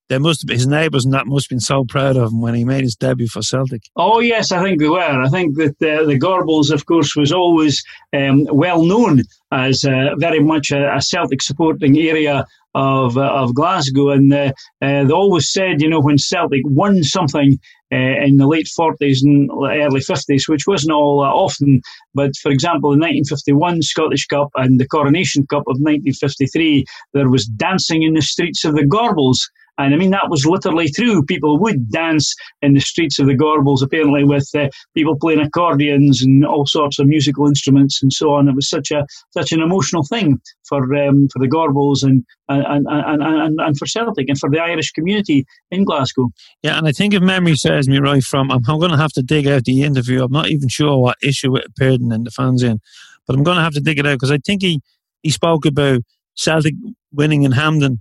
there 0.08 0.20
must 0.20 0.42
have 0.42 0.54
his 0.54 0.66
neighbours 0.66 1.04
and 1.04 1.14
that 1.14 1.26
must 1.26 1.46
have 1.46 1.56
been 1.56 1.60
so 1.60 1.84
proud 1.84 2.16
of 2.16 2.30
him 2.30 2.40
when 2.40 2.54
he 2.54 2.64
made 2.64 2.82
his 2.82 2.96
debut 2.96 3.28
for 3.28 3.42
Celtic. 3.42 3.82
Oh 3.96 4.20
yes, 4.20 4.52
I 4.52 4.62
think 4.62 4.80
they 4.80 4.88
were. 4.88 4.98
I 4.98 5.28
think 5.28 5.56
that 5.56 5.74
uh, 5.82 6.04
the 6.04 6.18
Gorbals, 6.18 6.70
of 6.70 6.86
course, 6.86 7.16
was 7.16 7.32
always 7.32 7.82
um, 8.12 8.46
well 8.50 8.84
known 8.84 9.22
as 9.52 9.84
uh, 9.84 10.14
very 10.18 10.40
much 10.40 10.70
a, 10.70 10.96
a, 10.96 11.00
Celtic 11.00 11.42
supporting 11.42 11.98
area 11.98 12.44
of 12.74 13.16
uh, 13.16 13.22
of 13.22 13.54
Glasgow, 13.54 14.10
and 14.10 14.32
uh, 14.32 14.52
uh, 14.82 15.04
they 15.04 15.12
always 15.12 15.50
said, 15.50 15.82
you 15.82 15.88
know, 15.88 16.00
when 16.00 16.18
Celtic 16.18 16.62
won 16.64 17.02
something. 17.02 17.58
Uh, 17.92 18.18
in 18.26 18.36
the 18.36 18.48
late 18.48 18.66
40s 18.66 19.18
and 19.22 19.48
early 19.48 20.00
50s, 20.00 20.48
which 20.48 20.66
wasn't 20.66 20.92
all 20.92 21.20
that 21.20 21.28
often. 21.28 21.80
But 22.14 22.34
for 22.42 22.50
example, 22.50 22.90
the 22.90 22.98
1951 22.98 23.80
Scottish 23.82 24.26
Cup 24.26 24.48
and 24.56 24.80
the 24.80 24.88
Coronation 24.88 25.46
Cup 25.46 25.62
of 25.68 25.78
1953, 25.78 26.84
there 27.14 27.30
was 27.30 27.46
dancing 27.46 28.02
in 28.02 28.14
the 28.14 28.22
streets 28.22 28.64
of 28.64 28.74
the 28.74 28.82
Gorbals 28.82 29.38
And 29.78 29.94
I 29.94 29.96
mean, 29.96 30.10
that 30.10 30.30
was 30.30 30.46
literally 30.46 30.88
true. 30.88 31.22
People 31.24 31.58
would 31.58 31.90
dance 31.90 32.34
in 32.62 32.74
the 32.74 32.80
streets 32.80 33.18
of 33.18 33.26
the 33.26 33.34
Gorbals, 33.34 33.82
apparently, 33.82 34.24
with 34.24 34.48
uh, 34.56 34.68
people 34.94 35.16
playing 35.18 35.40
accordions 35.40 36.22
and 36.22 36.46
all 36.46 36.66
sorts 36.66 36.98
of 36.98 37.06
musical 37.06 37.46
instruments 37.46 38.02
and 38.02 38.12
so 38.12 38.32
on. 38.32 38.48
It 38.48 38.54
was 38.54 38.68
such 38.68 38.90
a 38.90 39.04
such 39.30 39.52
an 39.52 39.60
emotional 39.60 40.02
thing 40.04 40.40
for 40.68 40.82
um, 40.94 41.28
for 41.32 41.38
the 41.38 41.48
Gorbals 41.48 42.02
and 42.02 42.24
and, 42.48 42.86
and, 42.88 43.22
and, 43.22 43.60
and 43.60 43.78
for 43.78 43.86
Celtic 43.86 44.28
and 44.28 44.38
for 44.38 44.48
the 44.48 44.60
Irish 44.60 44.92
community 44.92 45.44
in 45.70 45.84
Glasgow. 45.84 46.30
Yeah, 46.62 46.78
and 46.78 46.86
I 46.86 46.92
think 46.92 47.12
if 47.12 47.22
memory 47.22 47.56
serves 47.56 47.88
me 47.88 47.98
right 47.98 48.22
from, 48.22 48.50
I'm, 48.50 48.60
I'm 48.68 48.78
going 48.78 48.92
to 48.92 48.96
have 48.96 49.12
to 49.14 49.22
dig 49.22 49.46
out 49.46 49.64
the 49.64 49.82
interview. 49.82 50.22
I'm 50.22 50.32
not 50.32 50.48
even 50.48 50.68
sure 50.68 50.98
what 50.98 51.16
issue 51.22 51.56
it 51.56 51.66
appeared 51.66 52.00
in, 52.00 52.12
in 52.12 52.24
the 52.24 52.30
fanzine, 52.30 52.78
but 53.26 53.36
I'm 53.36 53.42
going 53.42 53.56
to 53.56 53.62
have 53.62 53.74
to 53.74 53.80
dig 53.80 53.98
it 53.98 54.06
out 54.06 54.14
because 54.14 54.30
I 54.30 54.38
think 54.38 54.62
he, 54.62 54.80
he 55.22 55.30
spoke 55.30 55.66
about 55.66 56.00
Celtic 56.34 56.74
winning 57.12 57.42
in 57.42 57.52
Hampden 57.52 58.00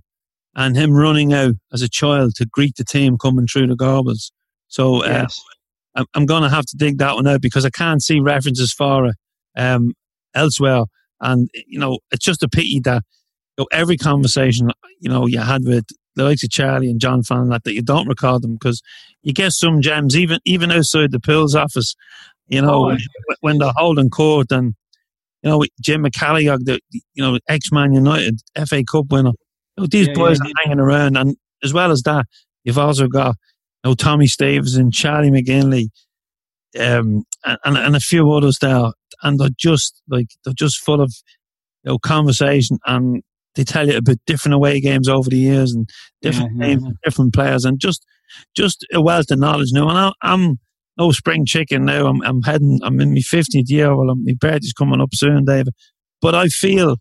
and 0.56 0.76
him 0.76 0.92
running 0.92 1.32
out 1.32 1.54
as 1.72 1.82
a 1.82 1.88
child 1.88 2.34
to 2.34 2.46
greet 2.46 2.76
the 2.76 2.84
team 2.84 3.18
coming 3.18 3.46
through 3.46 3.68
the 3.68 3.76
Gorbals. 3.76 4.32
So 4.68 5.04
uh, 5.04 5.08
yes. 5.08 5.40
I'm, 5.94 6.06
I'm 6.14 6.26
going 6.26 6.42
to 6.42 6.48
have 6.48 6.66
to 6.66 6.76
dig 6.76 6.98
that 6.98 7.14
one 7.14 7.26
out 7.26 7.42
because 7.42 7.64
I 7.64 7.70
can't 7.70 8.02
see 8.02 8.20
references 8.20 8.72
for 8.72 9.06
it 9.06 9.16
um, 9.54 9.92
elsewhere. 10.34 10.84
And, 11.20 11.48
you 11.66 11.78
know, 11.78 11.98
it's 12.10 12.24
just 12.24 12.42
a 12.42 12.48
pity 12.48 12.80
that 12.80 13.02
you 13.56 13.62
know, 13.62 13.68
every 13.70 13.96
conversation, 13.96 14.70
you 14.98 15.10
know, 15.10 15.26
you 15.26 15.38
had 15.38 15.62
with 15.64 15.86
the 16.14 16.24
likes 16.24 16.42
of 16.42 16.50
Charlie 16.50 16.90
and 16.90 17.00
John 17.00 17.22
Fallon, 17.22 17.50
that, 17.50 17.64
that 17.64 17.74
you 17.74 17.82
don't 17.82 18.08
record 18.08 18.42
them 18.42 18.54
because 18.54 18.82
you 19.22 19.34
get 19.34 19.52
some 19.52 19.82
gems, 19.82 20.16
even 20.16 20.40
even 20.44 20.72
outside 20.72 21.12
the 21.12 21.20
Pools 21.20 21.54
office, 21.54 21.94
you 22.48 22.62
know, 22.62 22.92
oh, 22.92 22.96
when 23.40 23.58
they're 23.58 23.72
holding 23.76 24.08
court 24.10 24.50
and, 24.50 24.74
you 25.42 25.50
know, 25.50 25.64
Jim 25.80 26.04
McCalliog, 26.04 26.64
the, 26.64 26.80
you 26.90 27.22
know, 27.22 27.38
ex-Man 27.48 27.92
United 27.92 28.40
FA 28.66 28.82
Cup 28.90 29.06
winner. 29.10 29.32
You 29.76 29.82
know, 29.82 29.86
these 29.90 30.08
yeah, 30.08 30.14
boys 30.14 30.38
yeah. 30.42 30.50
are 30.50 30.54
hanging 30.64 30.80
around. 30.80 31.16
And 31.16 31.36
as 31.62 31.72
well 31.72 31.90
as 31.90 32.02
that, 32.02 32.26
you've 32.64 32.78
also 32.78 33.08
got, 33.08 33.36
you 33.84 33.90
know, 33.90 33.94
Tommy 33.94 34.26
Staves 34.26 34.76
and 34.76 34.92
Charlie 34.92 35.30
McGinley, 35.30 35.88
um, 36.78 37.24
and, 37.44 37.76
and 37.76 37.96
a 37.96 38.00
few 38.00 38.30
others 38.32 38.58
there. 38.60 38.90
And 39.22 39.38
they're 39.38 39.48
just 39.56 40.02
like, 40.08 40.28
they're 40.44 40.54
just 40.54 40.78
full 40.78 41.00
of, 41.00 41.12
you 41.84 41.92
know, 41.92 41.98
conversation 41.98 42.78
and 42.86 43.22
they 43.56 43.64
tell 43.64 43.88
you 43.88 43.96
about 43.96 44.18
different 44.26 44.54
away 44.54 44.80
games 44.80 45.08
over 45.08 45.28
the 45.28 45.38
years 45.38 45.74
and 45.74 45.88
different 46.22 46.52
yeah, 46.56 46.66
names, 46.66 46.82
yeah. 46.84 46.92
different 47.04 47.34
players, 47.34 47.64
and 47.64 47.80
just 47.80 48.04
just 48.54 48.86
a 48.92 49.00
wealth 49.00 49.30
of 49.30 49.38
knowledge 49.38 49.70
now. 49.72 49.88
And 49.88 49.98
I, 49.98 50.34
am 50.34 50.58
no 50.98 51.10
spring 51.10 51.46
chicken 51.46 51.86
now. 51.86 52.06
I'm, 52.06 52.22
I'm 52.22 52.42
heading. 52.42 52.78
I'm 52.82 53.00
in 53.00 53.14
my 53.14 53.20
fiftieth 53.20 53.70
year. 53.70 53.96
Well, 53.96 54.14
my 54.14 54.34
birthday's 54.38 54.72
coming 54.72 55.00
up 55.00 55.14
soon, 55.14 55.44
David. 55.44 55.74
But 56.20 56.34
I 56.34 56.48
feel 56.48 56.96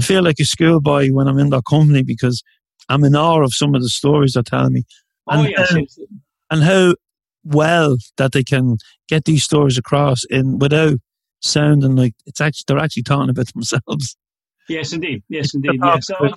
I 0.00 0.02
feel 0.02 0.22
like 0.22 0.40
a 0.40 0.46
schoolboy 0.46 1.10
when 1.10 1.28
I'm 1.28 1.38
in 1.38 1.50
their 1.50 1.60
company 1.60 2.02
because 2.02 2.42
I'm 2.88 3.04
in 3.04 3.14
awe 3.14 3.42
of 3.42 3.52
some 3.52 3.74
of 3.74 3.82
the 3.82 3.90
stories 3.90 4.32
they're 4.32 4.42
telling 4.42 4.72
me. 4.72 4.84
Oh, 5.28 5.32
and, 5.32 5.46
oh, 5.46 5.50
yes. 5.50 5.72
Um, 5.74 5.76
how, 5.76 6.56
and 6.56 6.62
how 6.64 6.94
well 7.44 7.96
that 8.16 8.32
they 8.32 8.42
can 8.42 8.78
get 9.10 9.26
these 9.26 9.44
stories 9.44 9.76
across 9.76 10.24
in 10.30 10.58
without 10.58 10.94
sounding 11.42 11.96
like 11.96 12.14
it's 12.24 12.40
actually 12.40 12.64
they're 12.66 12.82
actually 12.82 13.02
talking 13.02 13.28
about 13.28 13.46
themselves. 13.52 14.16
Yes, 14.70 14.94
indeed. 14.94 15.22
Yes, 15.28 15.54
indeed. 15.54 15.78
Yes. 15.84 16.08
Uh, 16.08 16.30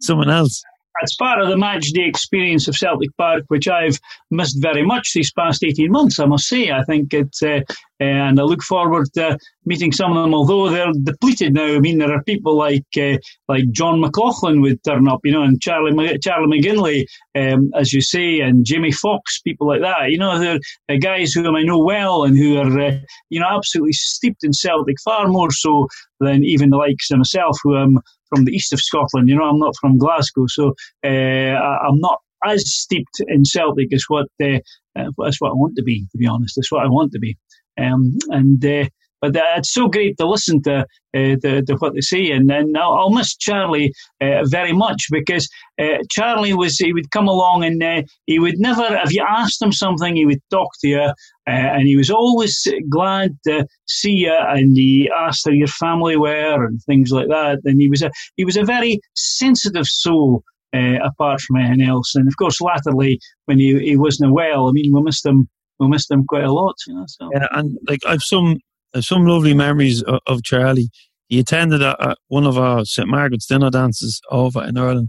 someone 0.00 0.30
else. 0.30 0.62
It's 1.00 1.16
part 1.16 1.40
of 1.40 1.48
the 1.48 1.56
match 1.56 1.88
day 1.90 2.04
experience 2.06 2.68
of 2.68 2.76
Celtic 2.76 3.16
Park, 3.16 3.44
which 3.48 3.66
I've 3.66 3.98
missed 4.30 4.60
very 4.60 4.84
much 4.84 5.12
these 5.14 5.32
past 5.32 5.64
18 5.64 5.90
months, 5.90 6.18
I 6.18 6.26
must 6.26 6.46
say. 6.46 6.70
I 6.70 6.84
think 6.84 7.14
it's, 7.14 7.42
uh, 7.42 7.60
and 7.98 8.38
I 8.38 8.42
look 8.42 8.62
forward 8.62 9.06
to 9.14 9.38
meeting 9.64 9.92
some 9.92 10.16
of 10.16 10.22
them, 10.22 10.34
although 10.34 10.68
they're 10.68 10.92
depleted 11.02 11.54
now. 11.54 11.74
I 11.74 11.78
mean, 11.78 11.98
there 11.98 12.12
are 12.12 12.22
people 12.22 12.56
like 12.56 12.84
uh, 12.96 13.16
like 13.48 13.70
John 13.70 14.00
McLaughlin 14.00 14.60
would 14.60 14.82
turn 14.84 15.08
up, 15.08 15.20
you 15.24 15.32
know, 15.32 15.42
and 15.42 15.60
Charlie 15.60 16.18
Charlie 16.18 16.60
McGinley, 16.60 17.04
um, 17.36 17.70
as 17.76 17.92
you 17.92 18.00
say, 18.00 18.40
and 18.40 18.64
Jimmy 18.64 18.92
Fox, 18.92 19.40
people 19.40 19.66
like 19.68 19.80
that. 19.80 20.10
You 20.10 20.18
know, 20.18 20.38
they're 20.38 20.58
uh, 20.88 20.96
guys 21.00 21.32
whom 21.32 21.54
I 21.54 21.62
know 21.62 21.78
well 21.78 22.24
and 22.24 22.36
who 22.36 22.58
are, 22.58 22.80
uh, 22.80 22.98
you 23.30 23.40
know, 23.40 23.48
absolutely 23.50 23.92
steeped 23.92 24.44
in 24.44 24.52
Celtic, 24.52 24.96
far 25.04 25.28
more 25.28 25.50
so 25.50 25.86
than 26.20 26.44
even 26.44 26.70
the 26.70 26.76
likes 26.76 27.10
of 27.10 27.18
myself, 27.18 27.56
who 27.62 27.76
am 27.76 27.98
from 28.32 28.44
the 28.44 28.52
east 28.52 28.72
of 28.72 28.80
Scotland. 28.80 29.28
You 29.28 29.36
know, 29.36 29.44
I'm 29.44 29.58
not 29.58 29.74
from 29.80 29.98
Glasgow, 29.98 30.46
so 30.48 30.74
uh, 31.04 31.08
I'm 31.08 31.98
not 31.98 32.18
as 32.44 32.68
steeped 32.72 33.20
in 33.28 33.44
Celtic 33.44 33.92
as 33.92 34.04
what 34.08 34.26
uh, 34.42 34.58
uh, 34.98 35.10
that's 35.18 35.40
what 35.40 35.50
I 35.50 35.54
want 35.54 35.76
to 35.76 35.82
be. 35.82 36.06
To 36.12 36.18
be 36.18 36.26
honest, 36.26 36.54
that's 36.56 36.72
what 36.72 36.84
I 36.84 36.88
want 36.88 37.12
to 37.12 37.18
be. 37.18 37.36
Um, 37.80 38.16
and 38.28 38.64
uh, 38.64 38.88
but 39.22 39.36
it's 39.56 39.72
so 39.72 39.86
great 39.86 40.18
to 40.18 40.28
listen 40.28 40.60
to, 40.62 40.80
uh, 40.80 40.84
the, 41.12 41.76
what 41.78 41.94
they 41.94 42.00
say. 42.00 42.32
And, 42.32 42.50
and 42.50 42.76
I'll, 42.76 43.10
miss 43.10 43.36
Charlie 43.36 43.92
uh, 44.20 44.44
very 44.46 44.72
much 44.72 45.06
because 45.12 45.48
uh, 45.80 45.98
Charlie 46.10 46.54
was, 46.54 46.76
he 46.76 46.92
would 46.92 47.12
come 47.12 47.28
along 47.28 47.62
and 47.62 48.04
he 48.26 48.40
would 48.40 48.58
never, 48.58 48.84
if 49.04 49.12
you 49.12 49.24
asked 49.26 49.62
him 49.62 49.70
something, 49.70 50.16
he 50.16 50.26
would 50.26 50.42
talk 50.50 50.70
to 50.80 50.88
you. 50.88 51.12
Uh, 51.48 51.74
and 51.74 51.88
he 51.88 51.96
was 51.96 52.10
always 52.10 52.66
glad 52.88 53.36
to 53.44 53.66
see 53.86 54.12
you. 54.12 54.36
And 54.48 54.76
he 54.76 55.10
asked 55.16 55.42
how 55.44 55.52
your 55.52 55.66
family 55.66 56.16
were 56.16 56.64
and 56.64 56.80
things 56.82 57.10
like 57.10 57.28
that. 57.28 57.58
And 57.64 57.80
he 57.80 57.88
was 57.88 58.02
a, 58.02 58.10
he 58.36 58.44
was 58.44 58.56
a 58.56 58.64
very 58.64 59.00
sensitive 59.14 59.86
soul. 59.86 60.44
apart 60.72 61.40
from 61.40 61.56
anything 61.56 61.86
else, 61.86 62.14
and 62.14 62.26
of 62.26 62.34
course, 62.38 62.60
latterly 62.60 63.18
when 63.44 63.58
he, 63.58 63.78
he 63.78 63.96
wasn't 63.96 64.32
well, 64.32 64.68
I 64.68 64.72
mean, 64.72 64.90
we 64.94 65.02
missed 65.02 65.26
him 65.26 65.48
we 65.78 65.88
missed 65.88 66.10
him 66.10 66.24
quite 66.26 66.44
a 66.44 66.52
lot. 66.52 66.74
You 66.86 66.94
know, 66.94 67.04
so. 67.06 67.28
Yeah, 67.32 67.46
and 67.52 67.76
like 67.88 68.00
I've 68.06 68.22
some 68.22 68.58
some 69.00 69.26
lovely 69.26 69.54
memories 69.54 70.02
of, 70.02 70.20
of 70.26 70.42
Charlie. 70.42 70.88
He 71.28 71.38
attended 71.38 71.82
a, 71.82 72.10
a, 72.10 72.16
one 72.28 72.46
of 72.46 72.58
our 72.58 72.84
St 72.84 73.08
Margaret's 73.08 73.46
dinner 73.46 73.70
dances 73.70 74.20
over 74.30 74.62
in 74.62 74.76
Ireland. 74.76 75.08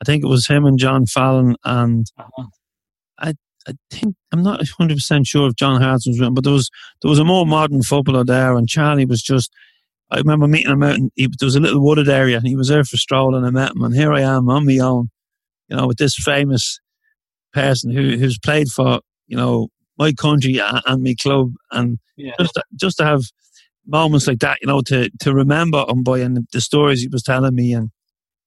I 0.00 0.04
think 0.04 0.22
it 0.22 0.28
was 0.28 0.46
him 0.46 0.66
and 0.66 0.78
John 0.78 1.06
Fallon, 1.06 1.56
and 1.64 2.06
uh-huh. 2.18 2.46
I 3.18 3.34
I 3.66 3.72
think 3.90 4.14
I'm 4.32 4.42
not 4.42 4.58
100 4.58 4.94
percent 4.94 5.26
sure 5.26 5.48
if 5.48 5.56
John 5.56 5.80
Hartson 5.80 6.12
was 6.12 6.20
with 6.20 6.34
but 6.34 6.44
there 6.44 6.52
was 6.52 6.70
there 7.02 7.08
was 7.08 7.18
a 7.18 7.24
more 7.24 7.46
modern 7.46 7.82
footballer 7.82 8.24
there, 8.24 8.56
and 8.56 8.68
Charlie 8.68 9.06
was 9.06 9.22
just. 9.22 9.52
I 10.10 10.18
remember 10.18 10.46
meeting 10.46 10.70
him 10.70 10.82
out, 10.82 10.96
and 10.96 11.10
he, 11.16 11.26
there 11.26 11.46
was 11.46 11.56
a 11.56 11.60
little 11.60 11.82
wooded 11.82 12.08
area, 12.08 12.36
and 12.36 12.46
he 12.46 12.54
was 12.54 12.68
there 12.68 12.84
for 12.84 12.94
a 12.94 12.98
stroll, 12.98 13.34
and 13.34 13.44
I 13.44 13.50
met 13.50 13.72
him, 13.72 13.82
and 13.82 13.94
here 13.94 14.12
I 14.12 14.20
am 14.20 14.48
on 14.50 14.66
my 14.66 14.78
own, 14.78 15.10
you 15.68 15.76
know, 15.76 15.86
with 15.88 15.96
this 15.96 16.14
famous 16.14 16.78
person 17.52 17.90
who 17.90 18.16
who's 18.18 18.38
played 18.38 18.68
for 18.68 19.00
you 19.26 19.36
know 19.36 19.68
my 19.98 20.12
country 20.12 20.60
and 20.60 21.02
my 21.02 21.14
club, 21.20 21.52
and 21.72 21.98
yeah. 22.16 22.34
just 22.38 22.54
to, 22.54 22.62
just 22.76 22.98
to 22.98 23.04
have 23.04 23.22
moments 23.86 24.26
like 24.26 24.40
that, 24.40 24.58
you 24.60 24.66
know, 24.66 24.80
to 24.82 25.10
to 25.20 25.34
remember 25.34 25.84
him 25.88 26.02
by 26.02 26.18
and 26.18 26.46
the 26.52 26.60
stories 26.60 27.00
he 27.00 27.08
was 27.08 27.22
telling 27.22 27.54
me, 27.54 27.72
and 27.72 27.90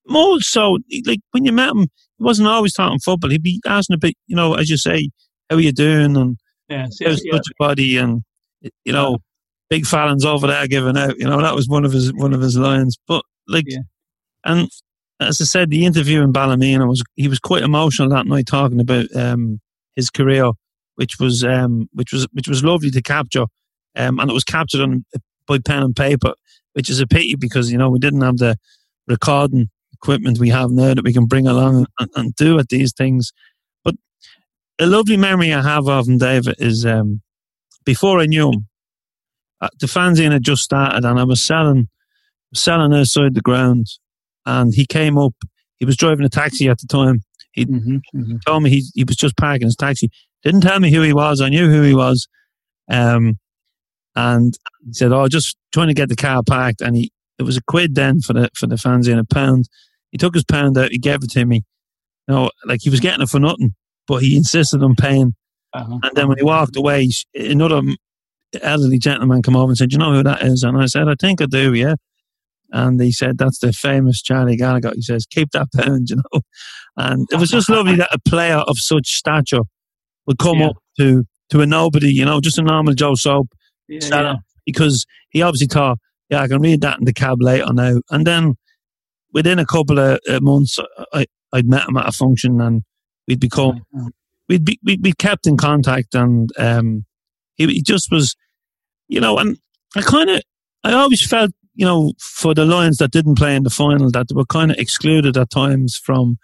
more 0.07 0.39
so, 0.41 0.77
like 1.05 1.19
when 1.31 1.45
you 1.45 1.51
met 1.51 1.69
him, 1.69 1.87
he 2.17 2.23
wasn't 2.23 2.47
always 2.47 2.73
talking 2.73 2.99
football. 2.99 3.29
He'd 3.29 3.43
be 3.43 3.61
asking 3.65 3.95
a 3.95 3.99
bit, 3.99 4.15
you 4.27 4.35
know, 4.35 4.55
as 4.55 4.69
you 4.69 4.77
say, 4.77 5.09
how 5.49 5.57
are 5.57 5.61
you 5.61 5.71
doing, 5.71 6.17
and 6.17 6.37
yes, 6.69 6.97
how's 7.03 7.23
yeah. 7.23 7.33
your 7.33 7.41
body, 7.59 7.97
and 7.97 8.23
you 8.83 8.93
know, 8.93 9.19
big 9.69 9.85
Fallon's 9.85 10.25
over 10.25 10.47
there 10.47 10.67
giving 10.67 10.97
out. 10.97 11.17
You 11.17 11.25
know, 11.25 11.41
that 11.41 11.55
was 11.55 11.67
one 11.67 11.85
of 11.85 11.91
his 11.91 12.13
one 12.13 12.33
of 12.33 12.41
his 12.41 12.57
lines. 12.57 12.97
But 13.07 13.23
like, 13.47 13.65
yeah. 13.67 13.79
and 14.43 14.69
as 15.19 15.41
I 15.41 15.45
said, 15.45 15.69
the 15.69 15.85
interview 15.85 16.21
in 16.21 16.31
Ballymena 16.31 16.87
was 16.87 17.03
he 17.15 17.27
was 17.27 17.39
quite 17.39 17.63
emotional 17.63 18.09
that 18.09 18.27
night 18.27 18.47
talking 18.47 18.79
about 18.79 19.13
um, 19.15 19.59
his 19.95 20.09
career 20.09 20.51
which 20.97 21.19
was 21.19 21.43
um, 21.43 21.87
which 21.93 22.11
was 22.11 22.27
which 22.33 22.47
was 22.47 22.63
lovely 22.63 22.89
to 22.91 23.01
capture, 23.01 23.45
um, 23.95 24.19
and 24.19 24.29
it 24.29 24.33
was 24.33 24.43
captured 24.43 24.81
on 24.81 25.05
by 25.47 25.59
pen 25.59 25.83
and 25.83 25.95
paper, 25.95 26.33
which 26.73 26.89
is 26.89 26.99
a 26.99 27.07
pity 27.07 27.35
because 27.35 27.71
you 27.71 27.77
know 27.77 27.89
we 27.89 27.99
didn't 27.99 28.21
have 28.21 28.37
the 28.37 28.57
recording 29.07 29.69
equipment 30.01 30.39
we 30.39 30.49
have 30.49 30.71
now 30.71 30.93
that 30.93 31.03
we 31.03 31.13
can 31.13 31.25
bring 31.25 31.47
along 31.47 31.85
and, 31.99 32.09
and 32.15 32.35
do 32.35 32.59
at 32.59 32.69
these 32.69 32.93
things. 32.93 33.31
But 33.83 33.95
a 34.79 34.85
lovely 34.85 35.17
memory 35.17 35.53
I 35.53 35.61
have 35.61 35.87
of 35.87 36.07
him, 36.07 36.17
David, 36.17 36.55
is 36.59 36.85
um, 36.85 37.21
before 37.85 38.19
I 38.19 38.25
knew 38.25 38.49
him, 38.51 38.67
uh, 39.61 39.69
the 39.79 39.87
fanzine 39.87 40.31
had 40.31 40.43
just 40.43 40.63
started, 40.63 41.03
and 41.03 41.19
I 41.19 41.23
was 41.23 41.43
selling 41.43 41.87
selling 42.53 42.93
outside 42.93 43.33
the 43.33 43.41
ground, 43.41 43.87
and 44.45 44.73
he 44.73 44.85
came 44.85 45.17
up. 45.17 45.33
He 45.79 45.85
was 45.85 45.97
driving 45.97 46.25
a 46.25 46.29
taxi 46.29 46.69
at 46.69 46.79
the 46.79 46.87
time. 46.87 47.21
He 47.51 47.65
mm-hmm, 47.65 47.97
mm-hmm. 48.15 48.37
told 48.45 48.63
me 48.63 48.69
he 48.69 48.83
he 48.93 49.03
was 49.03 49.15
just 49.15 49.35
parking 49.37 49.67
his 49.67 49.75
taxi. 49.75 50.09
Didn't 50.43 50.61
tell 50.61 50.79
me 50.79 50.91
who 50.91 51.01
he 51.01 51.13
was. 51.13 51.41
I 51.41 51.49
knew 51.49 51.69
who 51.69 51.81
he 51.81 51.95
was. 51.95 52.27
Um, 52.89 53.39
and 54.15 54.57
he 54.85 54.93
said, 54.93 55.11
"Oh, 55.11 55.27
just 55.27 55.57
trying 55.73 55.87
to 55.87 55.93
get 55.93 56.09
the 56.09 56.15
car 56.15 56.41
parked." 56.45 56.81
And 56.81 56.95
he, 56.95 57.11
it 57.39 57.43
was 57.43 57.57
a 57.57 57.63
quid 57.63 57.95
then 57.95 58.19
for 58.19 58.33
the 58.33 58.49
for 58.55 58.67
the 58.67 58.75
fanzine 58.75 59.19
a 59.19 59.23
pound. 59.23 59.69
He 60.11 60.17
took 60.17 60.33
his 60.33 60.43
pound 60.43 60.77
out. 60.77 60.91
He 60.91 60.97
gave 60.97 61.23
it 61.23 61.31
to 61.31 61.45
me. 61.45 61.63
You 62.27 62.35
know, 62.35 62.51
like 62.65 62.81
he 62.81 62.89
was 62.89 62.99
getting 62.99 63.21
it 63.21 63.29
for 63.29 63.39
nothing, 63.39 63.75
but 64.07 64.21
he 64.21 64.35
insisted 64.35 64.83
on 64.83 64.95
paying. 64.95 65.33
Uh-huh. 65.73 65.99
And 66.03 66.15
then 66.15 66.27
when 66.27 66.37
he 66.37 66.43
walked 66.43 66.75
away, 66.75 67.09
another 67.35 67.81
elderly 68.61 68.99
gentleman 68.99 69.41
came 69.41 69.55
over 69.55 69.71
and 69.71 69.77
said, 69.77 69.91
"You 69.91 69.97
know 69.97 70.13
who 70.13 70.23
that 70.23 70.43
is?" 70.43 70.63
And 70.63 70.77
I 70.77 70.85
said, 70.85 71.07
"I 71.07 71.15
think 71.19 71.41
I 71.41 71.45
do, 71.45 71.73
yeah." 71.73 71.95
And 72.71 72.99
he 73.01 73.11
said, 73.11 73.37
"That's 73.37 73.59
the 73.59 73.71
famous 73.73 74.21
Charlie 74.21 74.57
Gallagher." 74.57 74.91
He 74.95 75.01
says, 75.01 75.25
"Keep 75.29 75.51
that 75.51 75.67
pound," 75.73 76.09
you 76.09 76.17
know. 76.17 76.41
And 76.97 77.27
it 77.31 77.39
was 77.39 77.49
just 77.49 77.69
lovely 77.69 77.95
that 77.95 78.09
a 78.11 78.19
player 78.29 78.57
of 78.57 78.77
such 78.77 79.07
stature 79.07 79.61
would 80.25 80.39
come 80.39 80.59
yeah. 80.59 80.67
up 80.67 80.77
to 80.99 81.25
to 81.49 81.61
a 81.61 81.65
nobody, 81.65 82.11
you 82.11 82.25
know, 82.25 82.41
just 82.41 82.57
a 82.57 82.61
normal 82.61 82.93
Joe 82.93 83.15
Soap 83.15 83.47
yeah, 83.87 83.99
yeah. 84.09 84.35
because 84.65 85.05
he 85.29 85.41
obviously 85.41 85.67
thought, 85.67 85.97
yeah, 86.29 86.41
I 86.41 86.47
can 86.47 86.61
read 86.61 86.81
that 86.81 86.99
in 86.99 87.05
the 87.05 87.13
cab 87.13 87.41
later 87.41 87.71
now. 87.71 88.01
And 88.09 88.27
then 88.27 88.55
within 89.37 89.59
a 89.59 89.65
couple 89.67 89.99
of 89.99 90.19
months, 90.41 90.79
I 91.13 91.27
I'd 91.53 91.69
met 91.69 91.87
him 91.87 91.95
at 91.97 92.09
a 92.09 92.11
function, 92.11 92.59
and 92.59 92.81
we'd 93.27 93.39
become, 93.39 93.83
we'd 94.49 94.65
be, 94.65 94.79
we'd 94.83 95.03
be 95.03 95.13
kept 95.13 95.45
in 95.45 95.57
contact, 95.57 96.15
and 96.15 96.49
um, 96.57 97.05
he, 97.53 97.67
he 97.67 97.83
just 97.83 98.11
was, 98.11 98.35
you 99.07 99.21
know, 99.21 99.37
and 99.37 99.59
I 99.95 100.01
kind 100.01 100.31
of, 100.31 100.41
I 100.83 100.93
always 100.93 101.23
felt, 101.23 101.51
you 101.75 101.85
know, 101.85 102.13
for 102.19 102.55
the 102.55 102.65
Lions 102.65 102.97
that 102.97 103.11
didn't 103.11 103.35
play 103.35 103.55
in 103.55 103.61
the 103.61 103.69
final, 103.69 104.09
that 104.09 104.27
they 104.27 104.33
were 104.33 104.43
kind 104.43 104.71
of 104.71 104.77
excluded 104.77 105.37
at 105.37 105.51
times 105.51 106.01
from, 106.03 106.39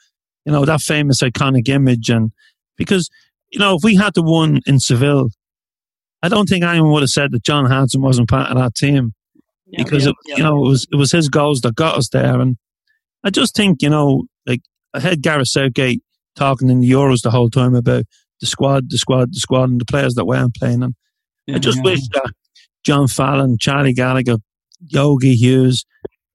you 0.45 0.51
know, 0.51 0.63
that 0.63 0.81
famous 0.81 1.23
iconic 1.23 1.67
image, 1.69 2.12
and 2.12 2.31
because 2.77 3.09
you 3.51 3.59
know, 3.59 3.75
if 3.75 3.83
we 3.83 3.95
had 3.95 4.13
the 4.13 4.21
one 4.21 4.62
in 4.67 4.79
Seville, 4.79 5.29
I 6.21 6.29
don't 6.29 6.47
think 6.47 6.63
anyone 6.63 6.91
would 6.91 7.01
have 7.01 7.09
said 7.09 7.31
that 7.31 7.43
John 7.43 7.65
Hartson 7.65 8.03
wasn't 8.03 8.29
part 8.29 8.51
of 8.51 8.57
that 8.57 8.75
team 8.75 9.13
yeah, 9.65 9.83
because 9.83 10.05
yeah, 10.05 10.12
it, 10.12 10.15
yeah. 10.25 10.35
you 10.38 10.43
know 10.43 10.63
it 10.63 10.69
was 10.69 10.88
it 10.91 10.95
was 10.95 11.12
his 11.12 11.27
goals 11.27 11.62
that 11.62 11.73
got 11.73 11.97
us 11.97 12.09
there, 12.09 12.39
and 12.39 12.57
I 13.24 13.30
just 13.30 13.56
think 13.56 13.82
you 13.82 13.89
know 13.89 14.24
like 14.46 14.62
I 14.94 15.00
had 15.00 15.22
Gareth 15.22 15.48
Southgate 15.48 16.01
talking 16.36 16.70
in 16.70 16.82
the 16.82 16.89
Euros 16.89 17.22
the 17.22 17.32
whole 17.32 17.50
time 17.50 17.75
about 17.75 18.06
the 18.39 18.48
squad, 18.48 18.89
the 18.89 18.98
squad, 18.98 19.34
the 19.34 19.39
squad, 19.39 19.70
and 19.70 19.80
the 19.80 19.86
players 19.86 20.15
that 20.15 20.25
weren't 20.25 20.56
playing, 20.56 20.84
and 20.84 20.96
I 21.50 21.60
just 21.60 21.84
wish 21.84 22.01
that 22.13 22.34
John 22.84 23.08
Fallon, 23.08 23.58
Charlie 23.58 23.94
Gallagher, 23.94 24.38
Yogi 24.80 25.36
Hughes, 25.36 25.86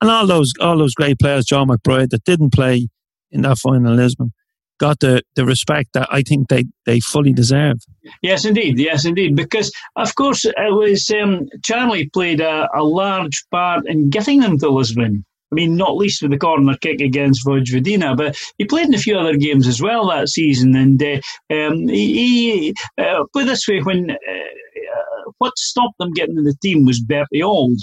and 0.01 0.11
all 0.11 0.27
those 0.27 0.53
all 0.61 0.79
those 0.79 0.95
great 0.95 1.19
players, 1.19 1.45
John 1.45 1.69
McBride, 1.69 2.11
that 2.11 2.25
didn't 2.25 2.53
play 2.53 2.89
in 3.31 3.43
that 3.43 3.59
final 3.59 3.93
in 3.93 3.97
Lisbon, 3.97 4.33
got 4.79 5.01
the, 5.01 5.23
the 5.35 5.45
respect 5.45 5.91
that 5.95 6.09
I 6.11 6.23
think 6.23 6.49
they, 6.49 6.65
they 6.87 7.01
fully 7.01 7.33
deserve. 7.33 7.79
Yes, 8.23 8.45
indeed. 8.45 8.79
Yes, 8.79 9.05
indeed. 9.05 9.37
Because, 9.37 9.73
of 9.97 10.15
course, 10.15 10.45
it 10.45 10.55
was 10.57 11.11
um, 11.11 11.47
Charlie 11.65 12.09
played 12.09 12.41
a, 12.41 12.69
a 12.75 12.83
large 12.83 13.45
part 13.51 13.87
in 13.87 14.11
getting 14.11 14.41
them 14.41 14.59
to 14.59 14.71
Lisbon. 14.71 15.25
I 15.51 15.55
mean, 15.55 15.77
not 15.77 15.97
least 15.97 16.21
with 16.21 16.31
the 16.31 16.39
corner 16.39 16.77
kick 16.77 17.01
against 17.01 17.47
Vojvodina, 17.47 18.17
but 18.17 18.37
he 18.59 18.65
played 18.65 18.89
in 18.89 18.95
a 18.95 18.99
few 18.99 19.17
other 19.17 19.37
games 19.37 19.67
as 19.67 19.81
well 19.81 20.09
that 20.09 20.29
season. 20.29 20.77
And 20.77 21.03
uh, 21.03 21.21
um, 21.51 21.89
he, 21.89 22.75
uh, 22.99 23.25
put 23.33 23.47
this 23.47 23.67
way, 23.67 23.81
when 23.81 24.11
uh, 24.11 24.15
uh, 24.15 25.31
what 25.39 25.57
stopped 25.57 25.97
them 25.99 26.13
getting 26.13 26.37
in 26.37 26.45
the 26.45 26.57
team 26.63 26.85
was 26.85 27.01
Bertie 27.01 27.43
Auld. 27.43 27.79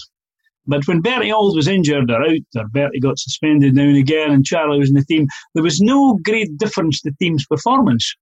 But 0.68 0.88
when 0.88 1.02
Bertie 1.02 1.32
Auld 1.32 1.56
was 1.56 1.68
injured 1.68 2.12
or 2.12 2.24
out, 2.24 2.40
or 2.56 2.68
Bertie 2.72 3.00
got 3.00 3.20
suspended 3.20 3.76
now 3.76 3.84
and 3.84 3.98
again, 3.98 4.32
and 4.32 4.46
Charlie 4.46 4.80
was 4.80 4.90
in 4.90 4.96
the 4.96 5.06
team, 5.06 5.28
there 5.54 5.64
was 5.64 5.80
no 5.80 6.20
great 6.24 6.58
difference 6.58 7.02
to 7.02 7.10
the 7.10 7.16
team's 7.18 7.46
performance. 7.46 8.14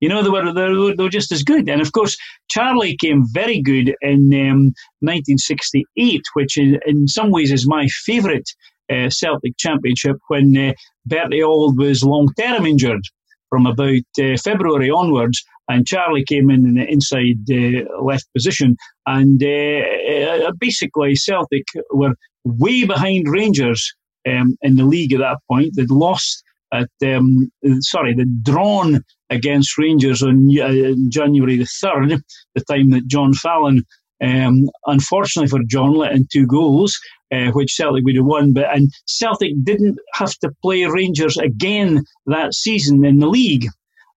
You 0.00 0.08
know, 0.08 0.22
they 0.22 0.30
were, 0.30 0.52
they 0.52 0.68
were, 0.68 0.96
they 0.96 1.02
were 1.02 1.10
just 1.10 1.30
as 1.30 1.42
good. 1.42 1.68
And 1.68 1.82
of 1.82 1.92
course, 1.92 2.16
Charlie 2.48 2.96
came 2.96 3.24
very 3.32 3.60
good 3.60 3.94
in 4.00 4.32
um, 4.32 4.72
1968, 5.00 6.22
which 6.32 6.56
in, 6.56 6.78
in 6.86 7.06
some 7.06 7.30
ways 7.30 7.52
is 7.52 7.66
my 7.66 7.86
favourite 8.04 8.48
uh, 8.90 9.10
Celtic 9.10 9.56
championship 9.58 10.16
when 10.28 10.56
uh, 10.56 10.72
Bertie 11.06 11.42
Auld 11.42 11.78
was 11.78 12.04
long 12.04 12.28
term 12.38 12.66
injured 12.66 13.02
from 13.48 13.66
about 13.66 14.06
uh, 14.20 14.36
February 14.42 14.90
onwards 14.90 15.44
and 15.70 15.86
Charlie 15.86 16.24
came 16.24 16.50
in 16.50 16.66
in 16.66 16.74
the 16.74 16.90
inside 16.90 17.48
uh, 17.50 18.02
left 18.02 18.26
position, 18.34 18.76
and 19.06 19.42
uh, 19.42 20.46
uh, 20.48 20.52
basically 20.58 21.14
Celtic 21.14 21.64
were 21.92 22.14
way 22.44 22.84
behind 22.84 23.28
Rangers 23.28 23.94
um, 24.28 24.56
in 24.62 24.74
the 24.74 24.84
league 24.84 25.12
at 25.12 25.20
that 25.20 25.38
point. 25.48 25.74
They'd 25.76 25.90
lost 25.90 26.42
at 26.72 26.90
um, 27.04 27.50
sorry, 27.80 28.14
they'd 28.14 28.42
drawn 28.42 29.04
against 29.30 29.78
Rangers 29.78 30.22
on 30.22 30.48
uh, 30.58 30.94
January 31.08 31.56
the 31.56 31.66
third, 31.80 32.20
the 32.54 32.64
time 32.64 32.90
that 32.90 33.06
John 33.06 33.32
Fallon. 33.32 33.84
Um, 34.22 34.68
unfortunately 34.86 35.48
for 35.48 35.64
John, 35.66 35.94
let 35.94 36.12
in 36.12 36.26
two 36.30 36.46
goals, 36.46 36.98
uh, 37.32 37.50
which 37.52 37.74
Celtic 37.74 38.04
would 38.04 38.16
have 38.16 38.24
won. 38.24 38.52
But 38.52 38.74
and 38.74 38.90
Celtic 39.06 39.52
didn't 39.62 39.98
have 40.14 40.34
to 40.38 40.50
play 40.62 40.84
Rangers 40.84 41.36
again 41.36 42.04
that 42.26 42.54
season 42.54 43.04
in 43.04 43.18
the 43.18 43.28
league. 43.28 43.66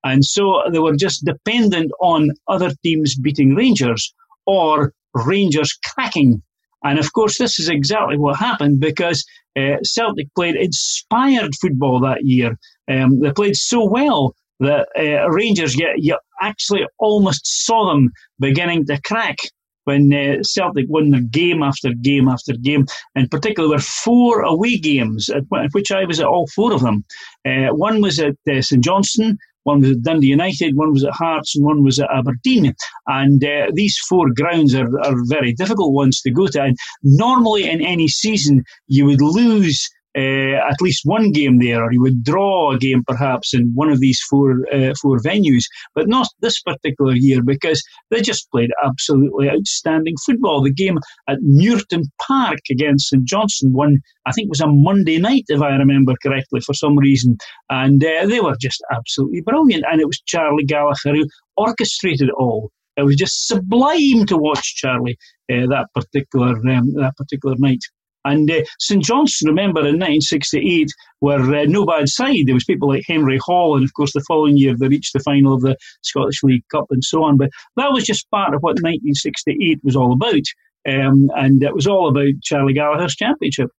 And 0.03 0.25
so 0.25 0.63
they 0.71 0.79
were 0.79 0.95
just 0.95 1.25
dependent 1.25 1.91
on 2.01 2.31
other 2.47 2.71
teams 2.83 3.15
beating 3.15 3.55
Rangers 3.55 4.13
or 4.45 4.93
Rangers 5.13 5.77
cracking. 5.85 6.41
And 6.83 6.99
of 6.99 7.13
course, 7.13 7.37
this 7.37 7.59
is 7.59 7.69
exactly 7.69 8.17
what 8.17 8.37
happened 8.37 8.81
because 8.81 9.25
uh, 9.57 9.77
Celtic 9.83 10.27
played 10.35 10.55
inspired 10.55 11.55
football 11.61 12.01
that 12.01 12.25
year. 12.25 12.57
Um, 12.91 13.21
they 13.21 13.31
played 13.31 13.55
so 13.55 13.85
well 13.85 14.35
that 14.59 14.87
uh, 14.97 15.29
Rangers, 15.29 15.75
you, 15.75 15.89
you 15.95 16.17
actually 16.41 16.85
almost 16.99 17.65
saw 17.65 17.93
them 17.93 18.11
beginning 18.39 18.85
to 18.87 18.99
crack 19.01 19.37
when 19.85 20.13
uh, 20.13 20.43
Celtic 20.43 20.85
won 20.89 21.09
their 21.09 21.21
game 21.21 21.63
after 21.63 21.93
game 21.93 22.27
after 22.27 22.53
game. 22.53 22.85
In 23.15 23.27
particular, 23.27 23.67
there 23.69 23.77
were 23.77 23.81
four 23.81 24.41
away 24.41 24.77
games, 24.77 25.29
at, 25.29 25.43
which 25.71 25.91
I 25.91 26.05
was 26.05 26.19
at 26.19 26.25
all 26.25 26.47
four 26.47 26.73
of 26.73 26.81
them. 26.81 27.03
Uh, 27.45 27.73
one 27.73 28.01
was 28.01 28.19
at 28.19 28.35
uh, 28.51 28.61
St 28.61 28.83
Johnstone, 28.83 29.37
one 29.63 29.81
was 29.81 29.91
at 29.91 30.01
Dundee 30.01 30.27
United, 30.27 30.75
one 30.75 30.93
was 30.93 31.03
at 31.03 31.13
Hearts, 31.13 31.55
and 31.55 31.65
one 31.65 31.83
was 31.83 31.99
at 31.99 32.09
Aberdeen. 32.11 32.73
And 33.07 33.43
uh, 33.43 33.67
these 33.73 33.97
four 34.09 34.29
grounds 34.35 34.75
are, 34.75 34.99
are 34.99 35.15
very 35.27 35.53
difficult 35.53 35.93
ones 35.93 36.21
to 36.21 36.31
go 36.31 36.47
to. 36.47 36.61
And 36.61 36.77
normally 37.01 37.69
in 37.69 37.81
any 37.81 38.07
season, 38.07 38.63
you 38.87 39.05
would 39.05 39.21
lose 39.21 39.89
uh, 40.17 40.55
at 40.69 40.81
least 40.81 41.01
one 41.05 41.31
game 41.31 41.59
there, 41.59 41.83
or 41.83 41.89
he 41.91 41.97
would 41.97 42.23
draw 42.23 42.71
a 42.71 42.77
game 42.77 43.03
perhaps 43.05 43.53
in 43.53 43.71
one 43.73 43.89
of 43.89 43.99
these 43.99 44.21
four 44.29 44.65
uh, 44.73 44.93
four 45.01 45.17
venues, 45.19 45.63
but 45.95 46.07
not 46.07 46.27
this 46.41 46.61
particular 46.61 47.13
year 47.13 47.41
because 47.41 47.83
they 48.09 48.21
just 48.21 48.49
played 48.51 48.71
absolutely 48.83 49.49
outstanding 49.49 50.15
football. 50.25 50.61
The 50.61 50.73
game 50.73 50.99
at 51.27 51.39
Muirton 51.39 52.03
Park 52.21 52.59
against 52.69 53.09
St 53.09 53.25
Johnstone, 53.25 53.73
one 53.73 53.97
I 54.25 54.31
think 54.31 54.49
was 54.49 54.61
a 54.61 54.67
Monday 54.67 55.19
night, 55.19 55.45
if 55.47 55.61
I 55.61 55.75
remember 55.75 56.13
correctly, 56.21 56.61
for 56.61 56.73
some 56.73 56.97
reason, 56.97 57.37
and 57.69 58.03
uh, 58.03 58.25
they 58.27 58.39
were 58.39 58.55
just 58.61 58.83
absolutely 58.91 59.41
brilliant. 59.41 59.83
And 59.91 59.99
it 59.99 60.07
was 60.07 60.21
Charlie 60.25 60.65
Gallagher 60.65 61.15
who 61.15 61.27
orchestrated 61.57 62.29
it 62.29 62.35
all. 62.37 62.71
It 62.95 63.03
was 63.03 63.15
just 63.15 63.47
sublime 63.47 64.25
to 64.27 64.37
watch 64.37 64.75
Charlie 64.75 65.17
uh, 65.51 65.65
that 65.67 65.87
particular 65.95 66.49
um, 66.49 66.93
that 66.93 67.13
particular 67.17 67.55
night. 67.57 67.81
And 68.25 68.49
uh, 68.49 68.61
St 68.79 69.03
Johnstone, 69.03 69.49
remember 69.49 69.81
in 69.81 69.99
1968, 69.99 70.89
were 71.21 71.55
uh, 71.55 71.65
no 71.65 71.85
bad 71.85 72.09
side. 72.09 72.45
There 72.45 72.53
was 72.53 72.63
people 72.63 72.87
like 72.87 73.03
Henry 73.07 73.37
Hall, 73.41 73.75
and 73.75 73.83
of 73.83 73.93
course 73.93 74.13
the 74.13 74.23
following 74.27 74.57
year 74.57 74.75
they 74.77 74.87
reached 74.87 75.13
the 75.13 75.19
final 75.19 75.53
of 75.53 75.61
the 75.61 75.77
Scottish 76.01 76.43
League 76.43 76.67
Cup 76.71 76.85
and 76.89 77.03
so 77.03 77.23
on. 77.23 77.37
But 77.37 77.49
that 77.75 77.91
was 77.91 78.05
just 78.05 78.29
part 78.31 78.53
of 78.53 78.61
what 78.61 78.81
1968 78.81 79.79
was 79.83 79.95
all 79.95 80.13
about, 80.13 80.43
um, 80.87 81.29
and 81.35 81.61
it 81.63 81.75
was 81.75 81.87
all 81.87 82.07
about 82.07 82.41
Charlie 82.43 82.73
Gallagher's 82.73 83.15
championship. 83.15 83.69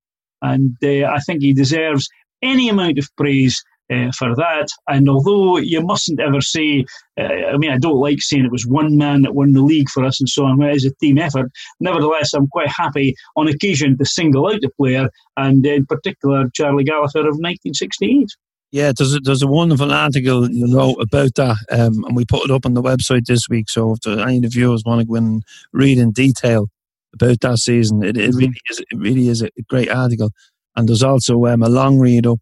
And 0.43 0.77
uh, 0.83 1.07
I 1.07 1.21
think 1.21 1.41
he 1.41 1.55
deserves 1.55 2.09
any 2.43 2.69
amount 2.69 2.99
of 2.99 3.09
praise 3.17 3.63
uh, 3.93 4.11
for 4.17 4.35
that. 4.35 4.69
And 4.89 5.09
although 5.09 5.59
you 5.59 5.81
mustn't 5.83 6.21
ever 6.21 6.41
say, 6.41 6.85
uh, 7.19 7.23
I 7.23 7.57
mean, 7.57 7.71
I 7.71 7.79
don't 7.79 8.01
like 8.01 8.21
saying 8.21 8.45
it 8.45 8.53
was 8.53 8.67
one 8.67 8.97
man 8.97 9.23
that 9.23 9.35
won 9.35 9.53
the 9.53 9.63
league 9.63 9.89
for 9.91 10.05
us 10.05 10.21
and 10.21 10.29
so 10.29 10.45
on, 10.45 10.63
it 10.63 10.75
is 10.75 10.85
a 10.85 10.95
team 10.97 11.19
effort. 11.19 11.51
Nevertheless, 11.81 12.33
I'm 12.35 12.49
quite 12.49 12.69
happy 12.69 13.15
on 13.37 13.49
occasion 13.49 13.97
to 13.99 14.05
single 14.05 14.47
out 14.47 14.65
a 14.65 14.71
player, 14.81 15.09
and 15.37 15.65
in 15.67 15.87
particular, 15.87 16.49
Charlie 16.55 16.85
Gallagher 16.85 17.21
of 17.21 17.37
1968. 17.37 18.29
Yeah, 18.73 18.91
there's 18.97 19.15
a, 19.15 19.21
there's 19.21 19.43
a 19.43 19.47
wonderful 19.47 19.93
article 19.93 20.51
you 20.51 20.67
know 20.67 20.95
about 20.95 21.35
that, 21.37 21.57
um, 21.71 22.03
and 22.05 22.17
we 22.17 22.25
put 22.25 22.45
it 22.45 22.51
up 22.51 22.67
on 22.67 22.75
the 22.75 22.83
website 22.83 23.27
this 23.27 23.49
week. 23.49 23.71
So 23.71 23.93
if 23.95 24.19
any 24.19 24.39
of 24.39 24.43
the 24.43 24.49
viewers 24.49 24.83
want 24.85 25.01
to 25.01 25.07
go 25.07 25.15
and 25.15 25.45
read 25.73 25.99
in 25.99 26.11
detail 26.11 26.67
about 27.13 27.39
that 27.43 27.59
season, 27.59 28.03
it, 28.03 28.17
it 28.17 28.35
really 28.35 28.61
is 28.69 28.81
it 28.81 28.97
really 28.97 29.29
is 29.29 29.43
a 29.43 29.51
great 29.69 29.91
article. 29.91 30.31
And 30.75 30.89
there's 30.89 31.05
also 31.05 31.47
um, 31.47 31.63
a 31.63 31.69
long 31.69 32.01
read 32.01 32.27
up 32.27 32.41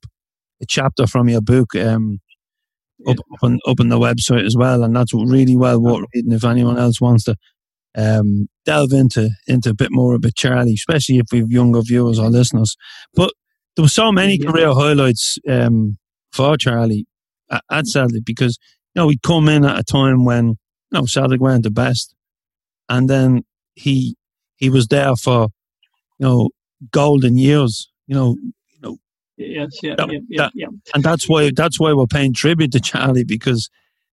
a 0.62 0.66
chapter 0.66 1.06
from 1.06 1.28
your 1.28 1.40
book 1.40 1.74
um, 1.76 2.20
up, 3.06 3.18
up, 3.18 3.42
on, 3.42 3.58
up 3.66 3.80
on 3.80 3.88
the 3.88 3.98
website 3.98 4.46
as 4.46 4.56
well, 4.56 4.82
and 4.82 4.94
that's 4.94 5.12
really 5.12 5.56
well 5.56 5.80
worth 5.80 6.04
reading 6.14 6.32
if 6.32 6.44
anyone 6.44 6.78
else 6.78 7.00
wants 7.00 7.24
to 7.24 7.36
um, 7.96 8.48
delve 8.64 8.92
into 8.92 9.30
into 9.46 9.70
a 9.70 9.74
bit 9.74 9.90
more 9.90 10.14
about 10.14 10.34
Charlie, 10.34 10.74
especially 10.74 11.18
if 11.18 11.26
we've 11.32 11.50
younger 11.50 11.82
viewers 11.82 12.18
or 12.18 12.30
listeners. 12.30 12.76
But 13.14 13.32
there 13.76 13.82
were 13.82 13.88
so 13.88 14.12
many 14.12 14.38
yeah. 14.40 14.50
career 14.50 14.72
highlights 14.72 15.38
um, 15.48 15.98
for 16.32 16.56
Charlie 16.56 17.06
at, 17.50 17.62
at 17.70 17.86
Celtic 17.86 18.24
because 18.24 18.58
you 18.94 19.02
know 19.02 19.08
he'd 19.08 19.22
come 19.22 19.48
in 19.48 19.64
at 19.64 19.78
a 19.78 19.84
time 19.84 20.24
when 20.24 20.48
you 20.48 20.56
know 20.92 21.06
Celtic 21.06 21.40
weren't 21.40 21.64
the 21.64 21.70
best, 21.70 22.14
and 22.88 23.10
then 23.10 23.44
he 23.74 24.16
he 24.56 24.70
was 24.70 24.86
there 24.88 25.16
for 25.16 25.48
you 26.18 26.26
know 26.26 26.50
golden 26.90 27.36
years. 27.36 27.88
You 28.06 28.14
know, 28.14 28.36
yes, 29.46 29.70
yeah, 29.82 29.94
yeah, 29.98 30.18
yeah, 30.28 30.48
yeah. 30.54 30.66
And 30.94 31.02
that's 31.02 31.28
why 31.28 31.50
that's 31.54 31.78
why 31.78 31.92
we're 31.92 32.06
paying 32.06 32.34
tribute 32.34 32.72
to 32.72 32.80
Charlie 32.80 33.24
because 33.24 33.70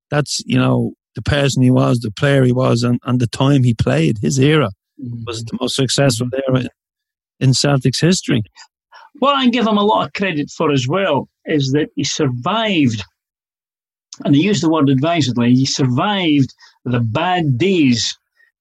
that's 0.09 0.43
you 0.45 0.57
know 0.57 0.93
the 1.15 1.21
person 1.21 1.63
he 1.63 1.71
was, 1.71 1.99
the 1.99 2.11
player 2.11 2.43
he 2.43 2.51
was, 2.51 2.83
and, 2.83 2.99
and 3.03 3.19
the 3.19 3.27
time 3.27 3.63
he 3.63 3.73
played. 3.73 4.19
His 4.19 4.39
era 4.39 4.69
mm-hmm. 5.01 5.23
was 5.25 5.43
the 5.43 5.57
most 5.59 5.75
successful 5.75 6.27
mm-hmm. 6.27 6.55
era 6.55 6.69
in 7.39 7.53
Celtic's 7.53 7.99
history. 7.99 8.43
What 9.19 9.35
I 9.35 9.47
give 9.49 9.67
him 9.67 9.77
a 9.77 9.83
lot 9.83 10.05
of 10.05 10.13
credit 10.13 10.49
for 10.49 10.71
as 10.71 10.87
well 10.87 11.27
is 11.45 11.71
that 11.71 11.89
he 11.95 12.03
survived, 12.03 13.03
and 14.23 14.35
I 14.35 14.37
use 14.37 14.61
the 14.61 14.69
word 14.69 14.89
advisedly. 14.89 15.53
He 15.53 15.65
survived 15.65 16.53
the 16.85 16.99
bad 16.99 17.57
days 17.57 18.17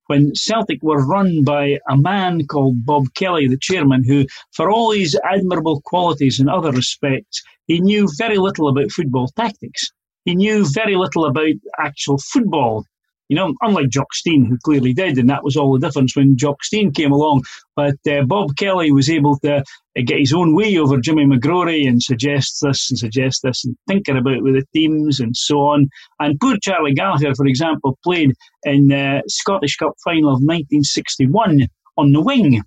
when 0.08 0.34
Celtic 0.34 0.82
were 0.82 1.06
run 1.06 1.44
by 1.44 1.78
a 1.88 1.96
man 1.96 2.46
called 2.46 2.84
Bob 2.84 3.14
Kelly, 3.14 3.46
the 3.46 3.58
chairman, 3.58 4.02
who, 4.04 4.26
for 4.52 4.70
all 4.70 4.90
his 4.90 5.18
admirable 5.24 5.80
qualities 5.82 6.40
in 6.40 6.48
other 6.48 6.72
respects, 6.72 7.42
he 7.66 7.80
knew 7.80 8.08
very 8.18 8.38
little 8.38 8.68
about 8.68 8.90
football 8.90 9.28
tactics. 9.36 9.90
he 10.24 10.34
knew 10.34 10.66
very 10.66 10.96
little 10.96 11.24
about 11.26 11.54
actual 11.78 12.18
football. 12.18 12.84
You 13.28 13.36
know, 13.36 13.54
unlike 13.60 13.90
Jock 13.90 14.14
Stein, 14.14 14.44
who 14.44 14.56
clearly 14.64 14.94
did, 14.94 15.18
and 15.18 15.28
that 15.28 15.44
was 15.44 15.56
all 15.56 15.72
the 15.72 15.86
difference 15.86 16.16
when 16.16 16.36
Jock 16.36 16.64
Stein 16.64 16.92
came 16.92 17.12
along. 17.12 17.44
But 17.76 17.96
uh, 18.10 18.22
Bob 18.22 18.56
Kelly 18.56 18.90
was 18.90 19.10
able 19.10 19.38
to 19.40 19.56
uh, 19.56 19.62
get 20.04 20.18
his 20.18 20.32
own 20.32 20.54
way 20.54 20.78
over 20.78 20.98
Jimmy 20.98 21.26
McGrory 21.26 21.86
and 21.86 22.02
suggest 22.02 22.58
this 22.62 22.90
and 22.90 22.98
suggest 22.98 23.42
this 23.42 23.64
and 23.64 23.76
thinking 23.86 24.16
about 24.16 24.42
with 24.42 24.54
the 24.54 24.64
teams 24.74 25.20
and 25.20 25.36
so 25.36 25.60
on. 25.60 25.88
And 26.20 26.40
poor 26.40 26.56
Charlie 26.62 26.94
Gallagher, 26.94 27.34
for 27.34 27.46
example, 27.46 27.98
played 28.02 28.32
in 28.64 28.88
the 28.88 29.22
Scottish 29.28 29.76
Cup 29.76 29.92
final 30.02 30.30
of 30.30 30.40
1961 30.40 31.68
on 31.96 32.12
the 32.12 32.20
wing 32.20 32.62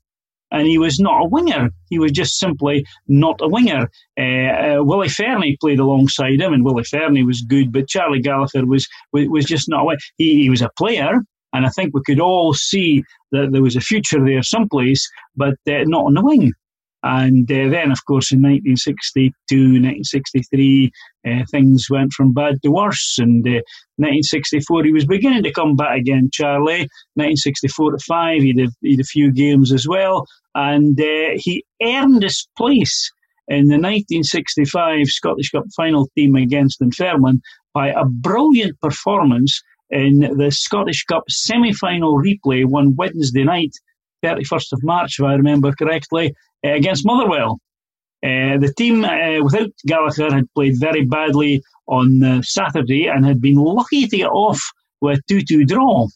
and 0.52 0.68
he 0.68 0.78
was 0.78 1.00
not 1.00 1.22
a 1.22 1.28
winger. 1.28 1.70
He 1.90 2.00
was 2.00 2.12
just 2.12 2.40
simply 2.40 2.86
not 3.08 3.40
a 3.42 3.48
winger. 3.48 3.90
Uh, 4.20 4.22
uh, 4.22 4.84
Willie 4.84 5.10
Fernie 5.10 5.58
played 5.60 5.80
alongside 5.80 6.42
him, 6.42 6.54
and 6.54 6.66
Willie 6.66 6.84
Fernie 6.84 7.24
was 7.24 7.42
good, 7.42 7.72
but 7.72 7.88
Charlie 7.88 8.22
Gallagher 8.22 8.66
was 8.66 8.88
was, 9.14 9.28
was 9.28 9.46
just 9.46 9.70
not 9.70 9.82
a 9.82 9.86
winger. 9.86 10.00
He, 10.18 10.44
he 10.44 10.50
was 10.50 10.62
a 10.62 10.70
player, 10.78 11.20
and 11.54 11.66
I 11.66 11.70
think 11.70 11.94
we 11.94 12.02
could 12.06 12.20
all 12.20 12.54
see 12.54 13.04
that 13.32 13.50
there 13.52 13.62
was 13.62 13.76
a 13.76 13.82
future 13.82 14.24
there 14.24 14.44
someplace, 14.44 15.10
but 15.36 15.56
uh, 15.68 15.84
not 15.86 16.06
on 16.06 16.14
the 16.14 16.24
wing. 16.24 16.54
And 17.04 17.52
uh, 17.52 17.70
then, 17.70 17.92
of 17.92 18.06
course, 18.06 18.32
in 18.32 18.42
1962, 18.42 19.34
1963, 19.56 20.92
uh, 21.26 21.44
things 21.50 21.88
went 21.90 22.14
from 22.14 22.34
bad 22.34 22.62
to 22.62 22.72
worse. 22.72 23.18
And 23.18 23.46
uh, 23.48 23.66
1964, 23.98 24.84
he 24.84 24.94
was 24.94 25.06
beginning 25.06 25.44
to 25.44 25.52
come 25.52 25.76
back 25.76 25.98
again, 25.98 26.30
Charlie. 26.32 26.88
1964 27.16 27.92
to 27.92 27.98
5, 28.08 28.42
he 28.42 28.54
did 28.54 29.00
a 29.00 29.04
few 29.04 29.32
games 29.32 29.72
as 29.72 29.88
well. 29.88 30.26
And 30.54 31.00
uh, 31.00 31.36
he 31.36 31.66
earned 31.82 32.22
his 32.22 32.48
place 32.56 33.12
in 33.48 33.68
the 33.68 33.80
1965 33.80 35.08
Scottish 35.08 35.50
Cup 35.50 35.66
final 35.76 36.08
team 36.16 36.36
against 36.36 36.80
Dunfermline 36.80 37.42
by 37.74 37.90
a 37.90 38.06
brilliant 38.06 38.80
performance 38.80 39.62
in 39.90 40.20
the 40.38 40.52
Scottish 40.52 41.04
Cup 41.06 41.24
semi 41.30 41.74
final 41.74 42.18
replay 42.18 42.66
one 42.66 42.96
Wednesday 42.96 43.44
night 43.44 43.74
31st 44.24 44.74
of 44.74 44.84
March, 44.84 45.16
if 45.20 45.26
I 45.26 45.34
remember 45.34 45.74
correctly, 45.74 46.34
uh, 46.66 46.74
against 46.74 47.06
Motherwell. 47.06 47.60
Uh, 48.24 48.58
the 48.60 48.72
team 48.78 49.04
uh, 49.04 49.44
without 49.44 49.72
Gallagher 49.88 50.34
had 50.34 50.46
played 50.54 50.80
very 50.80 51.06
badly 51.06 51.62
on 51.88 52.24
uh, 52.24 52.42
Saturday 52.44 53.08
and 53.08 53.26
had 53.26 53.42
been 53.42 53.56
lucky 53.56 54.08
to 54.08 54.18
get 54.18 54.30
off 54.30 54.62
with 55.02 55.20
a 55.20 55.22
2 55.28 55.42
2 55.42 55.66
draw. 55.66 56.08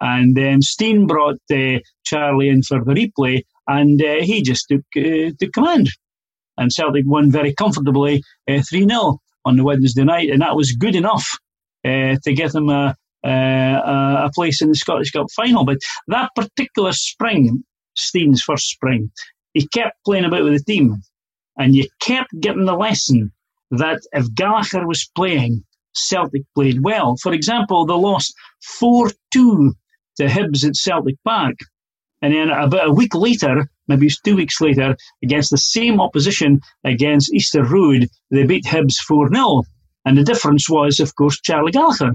And 0.00 0.36
then 0.36 0.62
Stein 0.62 1.06
brought 1.08 1.40
uh, 1.52 1.80
Charlie 2.04 2.48
in 2.48 2.62
for 2.62 2.84
the 2.84 2.92
replay, 2.92 3.42
and 3.66 4.00
uh, 4.00 4.22
he 4.22 4.42
just 4.42 4.66
took, 4.70 4.84
took 4.94 5.52
command. 5.52 5.88
And 6.56 6.72
Celtic 6.72 7.04
won 7.06 7.32
very 7.32 7.52
comfortably 7.54 8.22
3 8.48 8.62
0 8.62 9.18
on 9.44 9.56
the 9.56 9.64
Wednesday 9.64 10.04
night, 10.04 10.30
and 10.30 10.42
that 10.42 10.54
was 10.54 10.72
good 10.72 10.94
enough 10.94 11.26
to 11.84 12.32
get 12.34 12.52
them 12.52 12.68
a, 12.68 12.94
uh, 13.24 14.26
a 14.26 14.30
place 14.32 14.62
in 14.62 14.68
the 14.68 14.74
Scottish 14.74 15.10
Cup 15.10 15.26
final. 15.34 15.64
But 15.64 15.78
that 16.06 16.30
particular 16.36 16.92
spring, 16.92 17.64
Stein's 17.96 18.42
first 18.42 18.68
spring, 18.68 19.10
he 19.54 19.66
kept 19.68 20.02
playing 20.04 20.24
about 20.24 20.44
with 20.44 20.54
the 20.54 20.64
team. 20.64 21.02
And 21.58 21.74
you 21.74 21.86
kept 22.00 22.38
getting 22.40 22.66
the 22.66 22.76
lesson 22.76 23.32
that 23.70 24.00
if 24.12 24.32
Gallagher 24.34 24.86
was 24.86 25.10
playing, 25.14 25.64
Celtic 25.94 26.42
played 26.54 26.82
well. 26.82 27.16
For 27.16 27.32
example, 27.32 27.84
they 27.84 27.94
lost 27.94 28.34
4 28.62 29.10
2 29.32 29.74
to 30.18 30.26
Hibs 30.26 30.66
at 30.66 30.76
Celtic 30.76 31.16
Park. 31.24 31.56
And 32.22 32.34
then 32.34 32.50
about 32.50 32.88
a 32.88 32.92
week 32.92 33.14
later, 33.14 33.68
maybe 33.86 34.06
it 34.06 34.10
was 34.10 34.20
two 34.20 34.36
weeks 34.36 34.60
later, 34.60 34.96
against 35.22 35.50
the 35.50 35.58
same 35.58 36.00
opposition 36.00 36.60
against 36.84 37.32
Easter 37.32 37.64
Road, 37.64 38.08
they 38.30 38.44
beat 38.44 38.64
Hibs 38.64 38.96
4 38.96 39.32
0. 39.32 39.62
And 40.04 40.16
the 40.16 40.24
difference 40.24 40.68
was, 40.68 41.00
of 41.00 41.14
course, 41.16 41.40
Charlie 41.40 41.72
Gallagher. 41.72 42.14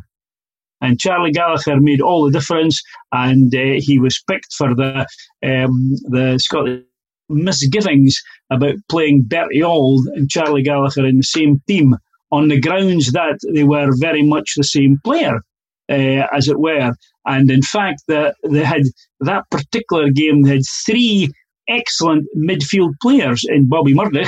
And 0.81 0.99
Charlie 0.99 1.31
Gallagher 1.31 1.79
made 1.79 2.01
all 2.01 2.25
the 2.25 2.31
difference, 2.31 2.81
and 3.13 3.53
uh, 3.55 3.79
he 3.79 3.99
was 3.99 4.21
picked 4.27 4.51
for 4.53 4.75
the 4.75 5.07
um, 5.41 5.95
the 6.09 6.37
Scottish 6.39 6.83
misgivings 7.29 8.21
about 8.49 8.75
playing 8.89 9.23
Bertie 9.23 9.63
Auld 9.63 10.07
and 10.15 10.29
Charlie 10.29 10.63
Gallagher 10.63 11.05
in 11.05 11.17
the 11.17 11.23
same 11.23 11.61
team 11.67 11.95
on 12.31 12.47
the 12.47 12.59
grounds 12.59 13.11
that 13.11 13.39
they 13.53 13.63
were 13.63 13.91
very 13.99 14.23
much 14.23 14.53
the 14.55 14.63
same 14.63 14.99
player, 15.03 15.41
uh, 15.89 16.27
as 16.35 16.47
it 16.47 16.59
were. 16.59 16.93
And 17.25 17.49
in 17.51 17.61
fact, 17.61 18.03
the, 18.07 18.33
they 18.43 18.63
had 18.63 18.83
that 19.21 19.43
particular 19.49 20.09
game. 20.09 20.41
They 20.41 20.55
had 20.55 20.63
three 20.85 21.29
excellent 21.67 22.25
midfield 22.37 22.93
players 23.01 23.45
in 23.47 23.69
Bobby 23.69 23.93
Murdoch, 23.93 24.27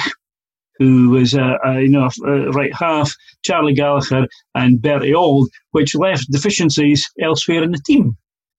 who 0.78 1.10
was 1.10 1.34
a, 1.34 1.58
a 1.66 1.82
you 1.82 1.90
know 1.90 2.10
a 2.26 2.52
right 2.52 2.74
half, 2.74 3.14
Charlie 3.44 3.74
Gallagher 3.74 4.28
and 4.54 4.82
Bertie 4.82 5.14
Auld, 5.14 5.50
which 5.72 5.96
left 5.96 6.32
deficiencies 6.32 7.10
elsewhere 7.20 7.64
in 7.64 7.72
the 7.72 7.82
team. 7.86 8.18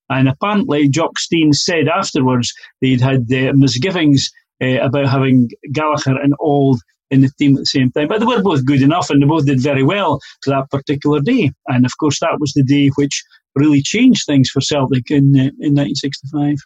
And 0.09 0.29
apparently, 0.29 0.89
Jock 0.89 1.19
Stein 1.19 1.53
said 1.53 1.89
afterwards 1.89 2.53
they'd 2.81 3.01
had 3.01 3.33
uh, 3.33 3.53
misgivings 3.55 4.31
uh, 4.63 4.81
about 4.81 5.09
having 5.09 5.49
Gallagher 5.73 6.17
and 6.21 6.35
Auld 6.41 6.79
in 7.11 7.21
the 7.21 7.31
team 7.39 7.55
at 7.55 7.61
the 7.61 7.67
same 7.67 7.91
time. 7.93 8.09
But 8.09 8.21
they 8.21 8.27
were 8.27 8.43
both 8.43 8.65
good 8.65 8.83
enough 8.83 9.11
and 9.11 9.23
they 9.23 9.27
both 9.27 9.47
did 9.47 9.61
very 9.61 9.83
well 9.83 10.21
to 10.43 10.51
that 10.51 10.71
particular 10.71 11.21
day. 11.21 11.53
And 11.69 11.85
of 11.85 11.93
course, 11.99 12.21
that 12.21 12.39
was 12.41 12.53
the 12.53 12.65
day 12.65 12.91
which 12.97 13.23
really 13.55 13.83
changed 13.83 14.25
things 14.27 14.51
for 14.51 14.61
Celtic 14.61 15.11
in, 15.11 15.35
uh, 15.35 15.51
in 15.61 15.75
1965. 15.75 16.57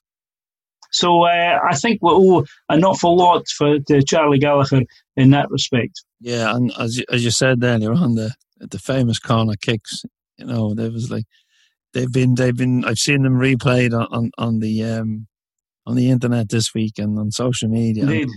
So 0.93 1.23
uh, 1.23 1.59
I 1.69 1.77
think 1.77 2.01
we 2.03 2.11
owe 2.11 2.45
an 2.69 2.85
awful 2.85 3.17
lot 3.17 3.47
for 3.49 3.79
to 3.79 4.03
Charlie 4.03 4.39
Gallagher 4.39 4.83
in 5.17 5.31
that 5.31 5.51
respect. 5.51 6.03
Yeah, 6.21 6.55
and 6.55 6.73
as 6.79 6.97
you, 6.97 7.05
as 7.11 7.25
you 7.25 7.31
said 7.31 7.63
earlier 7.63 7.93
on 7.93 8.17
the 8.17 8.35
the 8.59 8.79
famous 8.79 9.19
corner 9.19 9.55
kicks, 9.55 10.03
you 10.37 10.47
know, 10.47 10.75
there 10.75 10.91
was 10.91 11.11
like 11.11 11.25
they've 11.95 12.13
been 12.13 12.35
they've 12.35 12.57
been 12.57 12.85
I've 12.85 12.99
seen 12.99 13.23
them 13.23 13.35
replayed 13.35 13.93
on 13.93 14.07
on, 14.11 14.31
on 14.39 14.59
the 14.61 14.85
um 14.85 15.27
on 15.87 15.97
the 15.97 16.11
internet 16.11 16.49
this 16.49 16.75
week 16.75 16.99
and 16.99 17.19
on 17.19 17.31
social 17.31 17.69
media. 17.69 18.05
Indeed. 18.05 18.29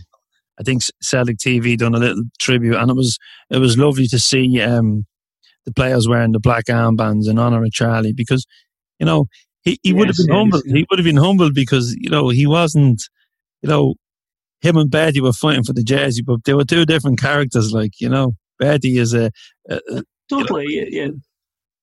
I 0.59 0.63
think 0.63 0.81
Celtic 1.01 1.37
TV 1.37 1.77
done 1.77 1.95
a 1.95 1.99
little 1.99 2.23
tribute, 2.39 2.75
and 2.75 2.91
it 2.91 2.95
was 2.95 3.17
it 3.49 3.57
was 3.57 3.77
lovely 3.77 4.07
to 4.07 4.19
see 4.19 4.61
um, 4.61 5.05
the 5.65 5.73
players 5.73 6.07
wearing 6.07 6.31
the 6.31 6.39
black 6.39 6.65
armbands 6.65 7.27
in 7.27 7.39
honor 7.39 7.63
of 7.63 7.71
Charlie 7.71 8.13
because 8.13 8.45
you 8.99 9.05
know 9.05 9.25
he, 9.63 9.79
he 9.81 9.89
yes, 9.89 9.97
would 9.97 10.07
have 10.07 10.15
been 10.17 10.27
yes, 10.27 10.35
humbled. 10.35 10.63
He 10.65 10.85
would 10.89 10.99
have 10.99 11.05
been 11.05 11.17
humbled 11.17 11.53
because 11.53 11.95
you 11.97 12.09
know 12.09 12.29
he 12.29 12.45
wasn't. 12.45 13.01
You 13.61 13.69
know, 13.69 13.95
him 14.59 14.75
and 14.75 14.91
Bertie 14.91 15.21
were 15.21 15.31
fighting 15.31 15.63
for 15.63 15.71
the 15.71 15.83
jersey, 15.83 16.21
but 16.21 16.43
they 16.43 16.53
were 16.53 16.65
two 16.65 16.85
different 16.85 17.19
characters. 17.19 17.71
Like 17.71 17.99
you 17.99 18.09
know, 18.09 18.33
Bertie 18.59 18.97
is 18.97 19.13
a, 19.13 19.31
a, 19.69 19.79
a 19.89 20.03
totally 20.29 20.65
you 20.67 20.81
know, 20.81 20.87
yeah. 20.91 21.07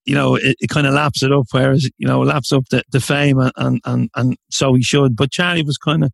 You 0.04 0.14
know, 0.14 0.34
it, 0.34 0.56
it 0.60 0.70
kind 0.70 0.86
of 0.86 0.94
laps 0.94 1.22
it 1.22 1.32
up, 1.32 1.46
whereas 1.52 1.88
you 1.98 2.06
know, 2.06 2.20
laps 2.22 2.52
up 2.52 2.64
the, 2.70 2.82
the 2.90 3.00
fame, 3.00 3.38
and, 3.38 3.52
and 3.56 3.80
and 3.84 4.10
and 4.16 4.36
so 4.50 4.74
he 4.74 4.82
should. 4.82 5.16
But 5.16 5.30
Charlie 5.30 5.62
was 5.62 5.78
kind 5.78 6.04
of. 6.04 6.12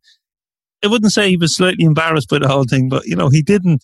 I 0.85 0.87
wouldn't 0.87 1.11
say 1.11 1.29
he 1.29 1.37
was 1.37 1.55
slightly 1.55 1.85
embarrassed 1.85 2.29
by 2.29 2.39
the 2.39 2.47
whole 2.47 2.65
thing, 2.65 2.89
but 2.89 3.05
you 3.05 3.15
know, 3.15 3.29
he 3.29 3.41
didn't. 3.41 3.83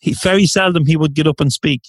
He 0.00 0.14
very 0.14 0.46
seldom 0.46 0.86
he 0.86 0.96
would 0.96 1.14
get 1.14 1.26
up 1.26 1.40
and 1.40 1.52
speak. 1.52 1.82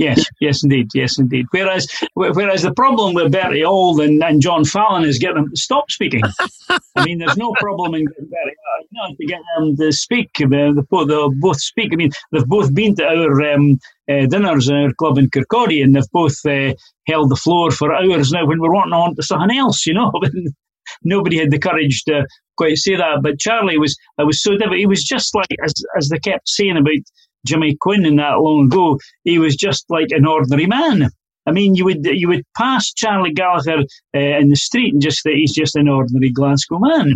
Yes, 0.00 0.24
yes, 0.40 0.62
indeed, 0.62 0.88
yes, 0.94 1.18
indeed. 1.18 1.44
Whereas, 1.50 1.86
whereas 2.14 2.62
the 2.62 2.72
problem 2.72 3.12
with 3.12 3.32
Bertie 3.32 3.62
Auld 3.62 4.00
and, 4.00 4.24
and 4.24 4.40
John 4.40 4.64
Fallon 4.64 5.04
is 5.04 5.18
getting 5.18 5.36
them 5.36 5.50
to 5.50 5.56
stop 5.60 5.90
speaking. 5.90 6.22
I 6.96 7.04
mean, 7.04 7.18
there's 7.18 7.36
no 7.36 7.52
problem 7.60 7.94
in 7.94 8.06
getting 8.06 8.30
Bertie, 8.30 8.56
you 8.90 8.98
know, 8.98 9.14
to 9.14 9.26
get 9.26 9.40
them 9.58 9.76
to 9.76 9.92
speak. 9.92 10.30
They, 10.38 10.46
they'll 10.90 11.32
both 11.32 11.60
speak. 11.60 11.92
I 11.92 11.96
mean, 11.96 12.12
they've 12.32 12.46
both 12.46 12.74
been 12.74 12.94
to 12.96 13.04
our 13.04 13.52
um, 13.52 13.78
uh, 14.10 14.26
dinners 14.26 14.68
in 14.68 14.76
our 14.76 14.92
club 14.94 15.18
in 15.18 15.30
Kirkcaldy, 15.30 15.82
and 15.82 15.94
they've 15.94 16.02
both 16.12 16.44
uh, 16.46 16.74
held 17.06 17.30
the 17.30 17.36
floor 17.36 17.70
for 17.70 17.94
hours 17.94 18.32
now 18.32 18.46
when 18.46 18.60
we're 18.60 18.74
wanting 18.74 18.92
on 18.92 19.14
to 19.16 19.22
something 19.22 19.56
else, 19.56 19.86
you 19.86 19.94
know. 19.94 20.12
Nobody 21.04 21.38
had 21.38 21.50
the 21.50 21.58
courage 21.58 22.02
to 22.04 22.26
quite 22.56 22.76
say 22.76 22.96
that, 22.96 23.20
but 23.22 23.38
Charlie 23.38 23.78
was. 23.78 23.96
I 24.18 24.24
was 24.24 24.42
so 24.42 24.52
different. 24.52 24.80
He 24.80 24.86
was 24.86 25.04
just 25.04 25.34
like 25.34 25.54
as 25.64 25.72
as 25.96 26.08
they 26.08 26.18
kept 26.18 26.48
saying 26.48 26.76
about 26.76 27.04
Jimmy 27.46 27.76
Quinn 27.80 28.04
in 28.04 28.16
that 28.16 28.40
long 28.40 28.66
ago, 28.66 28.98
he 29.24 29.38
was 29.38 29.56
just 29.56 29.84
like 29.88 30.08
an 30.10 30.26
ordinary 30.26 30.66
man. 30.66 31.10
I 31.46 31.52
mean, 31.52 31.74
you 31.74 31.84
would 31.84 32.04
you 32.04 32.28
would 32.28 32.44
pass 32.56 32.92
Charlie 32.92 33.32
Gallagher 33.32 33.84
uh, 34.14 34.18
in 34.18 34.48
the 34.48 34.56
street 34.56 34.92
and 34.92 35.02
just 35.02 35.22
think 35.22 35.36
he's 35.36 35.54
just 35.54 35.76
an 35.76 35.88
ordinary 35.88 36.30
Glasgow 36.30 36.78
man. 36.80 37.14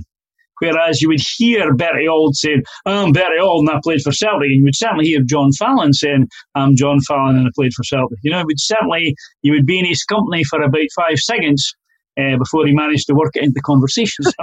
Whereas 0.60 1.02
you 1.02 1.08
would 1.08 1.20
hear 1.36 1.74
Bertie 1.74 2.08
Auld 2.08 2.36
saying, 2.36 2.62
I'm 2.86 3.12
Bertie 3.12 3.40
Auld 3.40 3.68
and 3.68 3.70
I 3.70 3.80
played 3.82 4.02
for 4.02 4.12
Celtic. 4.12 4.46
And 4.46 4.58
you 4.58 4.64
would 4.64 4.76
certainly 4.76 5.06
hear 5.06 5.22
John 5.22 5.52
Fallon 5.52 5.92
saying, 5.92 6.28
I'm 6.54 6.76
John 6.76 7.00
Fallon 7.00 7.36
and 7.36 7.46
I 7.46 7.50
played 7.54 7.74
for 7.74 7.84
Celtic. 7.84 8.18
You 8.22 8.30
know, 8.30 8.40
it 8.40 8.46
would 8.46 8.60
certainly, 8.60 9.14
you 9.42 9.52
would 9.52 9.66
be 9.66 9.78
in 9.78 9.84
his 9.84 10.04
company 10.04 10.44
for 10.44 10.62
about 10.62 10.86
five 10.96 11.18
seconds 11.18 11.74
uh, 12.18 12.36
before 12.38 12.66
he 12.66 12.72
managed 12.72 13.06
to 13.08 13.14
work 13.14 13.32
it 13.34 13.42
into 13.42 13.60
conversations. 13.60 14.32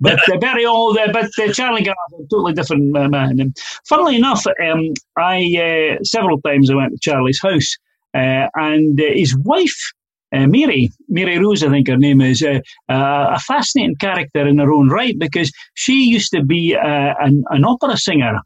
but 0.00 0.18
uh, 0.30 0.38
very 0.40 0.64
old. 0.64 0.96
Uh, 0.98 1.12
but 1.12 1.30
uh, 1.38 1.52
Charlie 1.52 1.82
Gallagher, 1.82 2.26
totally 2.30 2.52
different 2.52 2.96
uh, 2.96 3.08
man. 3.08 3.54
Funnily 3.88 4.16
enough, 4.16 4.46
um, 4.46 4.94
I 5.16 5.96
uh, 5.98 6.02
several 6.04 6.40
times 6.40 6.70
I 6.70 6.74
went 6.74 6.92
to 6.92 6.98
Charlie's 7.00 7.40
house, 7.40 7.76
uh, 8.14 8.48
and 8.54 9.00
uh, 9.00 9.04
his 9.12 9.36
wife. 9.36 9.92
Mary, 10.48 10.90
Mary 11.08 11.38
Rose, 11.38 11.62
I 11.62 11.70
think 11.70 11.88
her 11.88 11.96
name 11.96 12.20
is, 12.20 12.42
eh, 12.42 12.60
uh, 12.88 13.34
a 13.34 13.38
fascinating 13.38 13.96
character 13.96 14.46
in 14.46 14.58
her 14.58 14.72
own 14.72 14.88
right 14.88 15.18
because 15.18 15.52
she 15.74 16.04
used 16.04 16.32
to 16.32 16.42
be 16.42 16.74
uh, 16.74 17.14
an, 17.20 17.44
an 17.50 17.64
opera 17.64 17.96
singer 17.96 18.40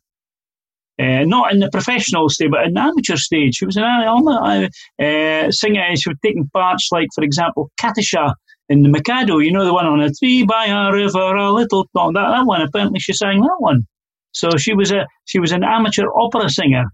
uh, 0.98 1.24
not 1.24 1.53
in 1.53 1.61
the 1.61 1.70
professional 1.70 2.29
stage, 2.29 2.51
but 2.51 2.64
in 2.66 2.74
the 2.74 2.81
amateur 2.81 3.16
stage. 3.16 3.57
She 3.57 3.66
was 3.66 3.77
an 3.77 3.85
uh, 3.85 4.14
uh 4.14 4.68
eh, 4.98 5.51
singer. 5.51 5.85
She 5.96 6.09
was 6.09 6.18
taking 6.24 6.48
parts 6.53 6.88
like, 6.90 7.09
for 7.14 7.22
example, 7.22 7.70
Katisha 7.81 8.35
in 8.68 8.83
the 8.83 8.88
Mikado. 8.88 9.38
You 9.38 9.53
know 9.53 9.64
the 9.64 9.72
one 9.72 9.87
on 9.87 10.01
a 10.01 10.11
tree 10.12 10.44
by 10.44 10.66
a 10.66 10.92
river, 10.92 11.37
a 11.37 11.53
little 11.53 11.87
that 11.94 12.12
that 12.14 12.46
one. 12.46 12.62
Apparently, 12.62 12.98
she 12.98 13.12
sang 13.12 13.40
that 13.40 13.57
one. 13.59 13.87
So 14.33 14.51
she 14.57 14.74
was 14.74 14.90
a 14.90 15.07
she 15.24 15.38
was 15.38 15.53
an 15.53 15.62
amateur 15.62 16.07
opera 16.14 16.51
singer. 16.51 16.87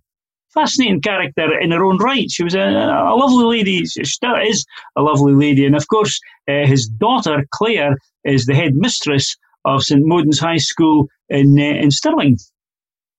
Fascinating 0.54 1.00
character 1.00 1.58
in 1.58 1.72
her 1.72 1.84
own 1.84 1.98
right. 1.98 2.30
She 2.30 2.44
was 2.44 2.54
a, 2.54 2.60
a 2.60 3.16
lovely 3.16 3.44
lady. 3.58 3.84
She 3.86 4.04
still 4.04 4.36
is 4.36 4.64
a 4.96 5.02
lovely 5.02 5.34
lady. 5.34 5.66
And 5.66 5.74
of 5.74 5.88
course, 5.88 6.20
uh, 6.48 6.66
his 6.66 6.86
daughter 6.86 7.44
Claire 7.52 7.96
is 8.24 8.46
the 8.46 8.54
head 8.54 8.74
mistress 8.74 9.36
of 9.64 9.82
St 9.82 10.02
Modan's 10.04 10.38
High 10.38 10.58
School 10.58 11.08
in 11.28 11.58
uh, 11.58 11.62
in 11.62 11.90
Stirling. 11.90 12.36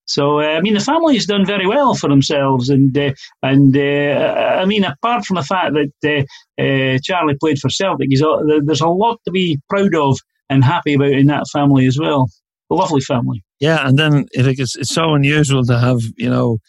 So 0.06 0.40
uh, 0.40 0.44
I 0.44 0.62
mean, 0.62 0.76
the 0.76 0.80
family 0.80 1.16
has 1.16 1.26
done 1.26 1.46
very 1.46 1.68
well 1.68 1.96
for 1.96 2.10
themselves, 2.10 2.70
and 2.70 2.96
uh, 2.98 3.12
and 3.42 3.76
uh, 3.76 4.60
I 4.62 4.66
mean, 4.66 4.84
apart 4.84 5.26
from 5.26 5.36
the 5.36 5.44
fact 5.44 5.74
that 5.74 6.26
uh, 6.60 7.00
Charlie 7.04 7.38
played 7.40 7.60
for 7.60 7.70
Celtic, 7.70 8.10
there's 8.10 8.82
a 8.82 8.88
lot 8.88 9.20
to 9.26 9.32
be 9.32 9.60
proud 9.70 9.96
of 9.96 10.18
and 10.50 10.64
happy 10.64 10.94
about 10.94 11.12
in 11.12 11.28
that 11.28 11.46
family 11.52 11.88
as 11.88 11.98
well. 12.00 12.30
A 12.70 12.76
lovely 12.76 13.02
family. 13.02 13.44
Yeah, 13.60 13.88
and 13.88 13.98
then 13.98 14.26
like 14.38 14.60
it's 14.60 14.76
it's 14.76 14.94
so 14.94 15.14
unusual 15.14 15.64
to 15.66 15.80
have 15.80 16.00
you 16.18 16.30
know, 16.30 16.60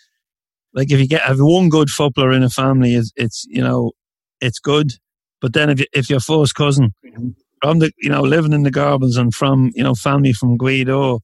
like 0.76 0.92
if 0.92 1.00
you 1.00 1.08
get 1.08 1.22
have 1.22 1.38
one 1.40 1.68
good 1.68 1.90
footballer 1.90 2.30
in 2.30 2.44
a 2.44 2.50
family, 2.50 2.94
it's, 2.94 3.12
it's 3.16 3.44
you 3.48 3.62
know, 3.62 3.92
it's 4.40 4.60
good. 4.60 4.92
But 5.40 5.52
then 5.52 5.70
if 5.70 5.80
you, 5.80 5.86
if 5.92 6.08
your 6.08 6.20
first 6.20 6.54
cousin 6.54 6.94
mm-hmm. 7.04 7.30
from 7.62 7.80
the 7.80 7.90
you 7.98 8.10
know 8.10 8.22
living 8.22 8.52
in 8.52 8.62
the 8.62 8.70
Gorbals 8.70 9.18
and 9.18 9.34
from 9.34 9.72
you 9.74 9.82
know 9.82 9.94
family 9.94 10.32
from 10.32 10.56
Gweedore, 10.56 11.18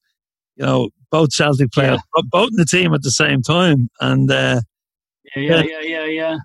you 0.56 0.66
know 0.66 0.90
both 1.12 1.32
Celtic 1.32 1.70
players, 1.70 2.00
yeah. 2.16 2.22
both 2.30 2.48
in 2.50 2.56
the 2.56 2.64
team 2.64 2.92
at 2.94 3.02
the 3.02 3.10
same 3.10 3.42
time, 3.42 3.88
and 4.00 4.28
uh, 4.30 4.62
yeah, 5.36 5.62
yeah, 5.62 5.62
yeah, 5.62 5.80
yeah, 5.80 6.04
yeah, 6.04 6.36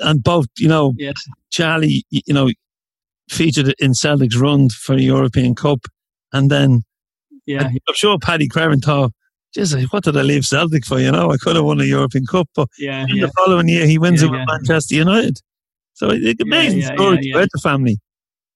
and 0.00 0.22
both, 0.22 0.46
you 0.58 0.68
know, 0.68 0.92
yes. 0.96 1.14
Charlie, 1.50 2.04
you 2.10 2.34
know, 2.34 2.50
featured 3.30 3.74
in 3.78 3.94
Celtic's 3.94 4.36
run 4.36 4.68
for 4.68 4.94
the 4.94 5.02
European 5.02 5.54
Cup, 5.54 5.86
and 6.32 6.50
then, 6.50 6.82
yeah, 7.46 7.68
I'm 7.88 7.94
sure 7.94 8.18
Paddy 8.18 8.48
Crerand 8.48 8.84
thought, 8.84 9.12
Jesus, 9.54 9.84
what 9.92 10.04
did 10.04 10.16
I 10.16 10.22
leave 10.22 10.44
Celtic 10.44 10.84
for? 10.84 10.98
You 10.98 11.12
know, 11.12 11.30
I 11.30 11.36
could 11.36 11.56
have 11.56 11.64
won 11.64 11.80
a 11.80 11.84
European 11.84 12.26
Cup, 12.26 12.48
but 12.54 12.68
yeah, 12.78 13.06
yeah. 13.08 13.26
the 13.26 13.32
following 13.32 13.68
year 13.68 13.86
he 13.86 13.98
wins 13.98 14.20
yeah, 14.20 14.28
it 14.28 14.30
with 14.32 14.48
Manchester 14.48 14.96
United. 14.96 15.38
So 15.92 16.10
it's 16.10 16.42
amazing 16.42 16.82
story 16.82 17.30
about 17.30 17.48
the 17.52 17.60
family. 17.62 17.98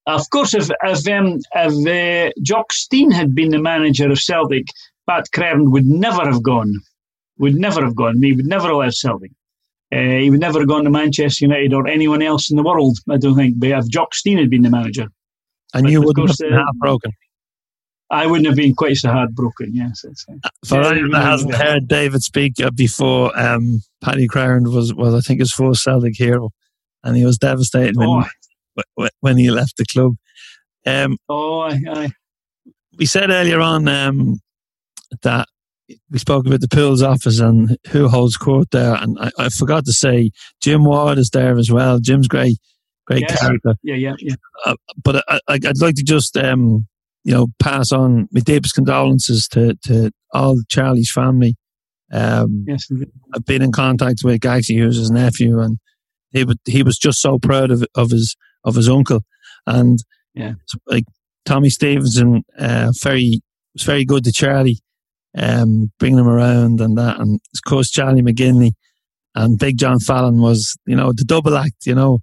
Of 0.06 0.28
course, 0.30 0.54
if 0.54 0.70
if, 0.82 1.08
um, 1.08 1.38
if 1.54 2.30
uh, 2.30 2.32
Jock 2.42 2.72
Stein 2.72 3.10
had 3.10 3.34
been 3.34 3.50
the 3.50 3.60
manager 3.60 4.10
of 4.10 4.18
Celtic, 4.18 4.66
Pat 5.08 5.26
Crerand 5.32 5.70
would 5.70 5.86
never 5.86 6.24
have 6.24 6.42
gone. 6.42 6.72
Would 7.38 7.54
never 7.54 7.84
have 7.84 7.94
gone. 7.94 8.20
He 8.20 8.32
would 8.32 8.46
never 8.46 8.68
have 8.68 8.76
left 8.78 8.96
Celtic. 8.96 9.30
Uh, 9.92 9.98
he 9.98 10.30
would 10.30 10.40
never 10.40 10.58
have 10.58 10.68
gone 10.68 10.84
to 10.84 10.90
Manchester 10.90 11.44
United 11.44 11.72
or 11.72 11.86
anyone 11.86 12.22
else 12.22 12.50
in 12.50 12.56
the 12.56 12.62
world, 12.62 12.98
I 13.08 13.16
don't 13.16 13.36
think, 13.36 13.54
but 13.58 13.70
if 13.70 13.88
Jock 13.88 14.14
Stein 14.14 14.38
had 14.38 14.50
been 14.50 14.62
the 14.62 14.70
manager. 14.70 15.06
And 15.74 15.84
but 15.84 15.92
you 15.92 16.00
wouldn't 16.00 16.28
course, 16.28 16.40
have 16.40 16.50
been 16.50 16.58
uh, 16.58 16.62
heartbroken. 16.62 17.12
I 18.10 18.26
wouldn't 18.26 18.46
have 18.46 18.56
been 18.56 18.74
quite 18.74 18.96
so 18.96 19.10
heartbroken, 19.10 19.74
yes. 19.74 20.04
Uh, 20.04 20.48
for 20.64 20.80
yeah, 20.80 20.90
anyone 20.90 21.10
that 21.10 21.24
hasn't 21.24 21.54
heard 21.54 21.88
David 21.88 22.22
speak 22.22 22.54
before, 22.74 23.38
um, 23.38 23.82
Paddy 24.02 24.26
Crerand 24.26 24.72
was, 24.72 24.94
was, 24.94 25.14
I 25.14 25.20
think, 25.20 25.40
his 25.40 25.52
first 25.52 25.82
Celtic 25.82 26.16
hero. 26.16 26.50
And 27.04 27.16
he 27.16 27.24
was 27.24 27.38
devastated 27.38 27.96
oh. 27.98 28.24
when, 28.94 29.10
when 29.20 29.36
he 29.36 29.50
left 29.50 29.76
the 29.76 29.84
club. 29.84 30.14
Um, 30.86 31.18
oh, 31.28 31.60
aye, 31.60 31.80
aye. 31.90 32.10
We 32.96 33.06
said 33.06 33.30
earlier 33.30 33.60
on 33.60 33.86
um, 33.88 34.40
that 35.22 35.46
we 36.10 36.18
spoke 36.18 36.46
about 36.46 36.60
the 36.60 36.68
Pools 36.68 37.02
office 37.02 37.40
and 37.40 37.76
who 37.88 38.08
holds 38.08 38.36
court 38.36 38.70
there. 38.70 38.94
And 38.94 39.18
I, 39.20 39.30
I, 39.38 39.48
forgot 39.50 39.84
to 39.84 39.92
say, 39.92 40.30
Jim 40.60 40.84
Ward 40.84 41.18
is 41.18 41.30
there 41.30 41.56
as 41.58 41.70
well. 41.70 41.98
Jim's 42.00 42.28
great, 42.28 42.58
great 43.06 43.24
yes. 43.28 43.38
character. 43.38 43.74
Yeah, 43.82 43.94
yeah, 43.94 44.14
yeah. 44.18 44.34
Uh, 44.64 44.74
but 45.02 45.24
I, 45.28 45.40
would 45.48 45.80
like 45.80 45.94
to 45.96 46.02
just, 46.02 46.36
um, 46.36 46.86
you 47.24 47.34
know, 47.34 47.48
pass 47.58 47.92
on 47.92 48.28
my 48.32 48.40
deepest 48.40 48.74
condolences 48.74 49.48
to, 49.48 49.74
to 49.84 50.10
all 50.32 50.56
Charlie's 50.68 51.10
family. 51.10 51.56
Um, 52.12 52.64
yes, 52.66 52.86
I've 53.34 53.44
been 53.44 53.62
in 53.62 53.72
contact 53.72 54.20
with 54.24 54.40
Gagsy, 54.40 54.78
who's 54.78 54.96
his 54.96 55.10
nephew, 55.10 55.60
and 55.60 55.78
he 56.30 56.46
he 56.66 56.82
was 56.82 56.96
just 56.96 57.20
so 57.20 57.38
proud 57.38 57.70
of 57.70 57.84
of 57.94 58.10
his 58.10 58.34
of 58.64 58.74
his 58.74 58.88
uncle, 58.88 59.20
and 59.66 59.98
yeah, 60.34 60.52
like 60.86 61.04
Tommy 61.44 61.68
Stevenson, 61.68 62.44
uh, 62.58 62.92
very 63.02 63.40
was 63.74 63.82
very 63.82 64.04
good 64.06 64.24
to 64.24 64.32
Charlie 64.32 64.78
um, 65.36 65.92
bringing 65.98 66.18
him 66.18 66.28
around 66.28 66.80
and 66.80 66.96
that. 66.98 67.18
And 67.18 67.40
of 67.54 67.62
course, 67.66 67.90
Charlie 67.90 68.22
McGinley 68.22 68.72
and 69.34 69.58
Big 69.58 69.78
John 69.78 69.98
Fallon 70.00 70.40
was, 70.40 70.76
you 70.86 70.96
know, 70.96 71.12
the 71.12 71.24
double 71.24 71.56
act, 71.56 71.86
you 71.86 71.94
know, 71.94 72.20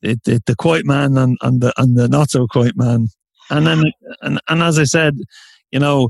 the, 0.00 0.18
the, 0.24 0.42
the 0.46 0.56
quiet 0.56 0.84
man 0.84 1.16
and, 1.16 1.38
and 1.42 1.60
the 1.60 1.72
and 1.76 1.96
the 1.96 2.08
not 2.08 2.30
so 2.30 2.46
quiet 2.46 2.76
man. 2.76 3.08
And 3.52 3.66
then, 3.66 3.84
and, 4.22 4.40
and 4.48 4.62
as 4.62 4.78
I 4.78 4.84
said, 4.84 5.18
you 5.70 5.78
know, 5.78 6.08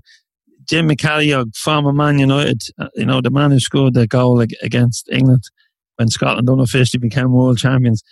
Jim 0.68 0.88
McCalliog, 0.88 1.56
former 1.56 1.92
Man 1.92 2.18
United, 2.18 2.62
uh, 2.78 2.88
you 2.94 3.04
know, 3.04 3.20
the 3.20 3.30
man 3.30 3.50
who 3.50 3.58
scored 3.58 3.94
the 3.94 4.06
goal 4.06 4.40
against 4.40 5.08
England 5.10 5.42
when 5.96 6.08
Scotland 6.08 6.48
unofficially 6.48 7.00
became 7.00 7.32
world 7.32 7.58
champions. 7.58 8.02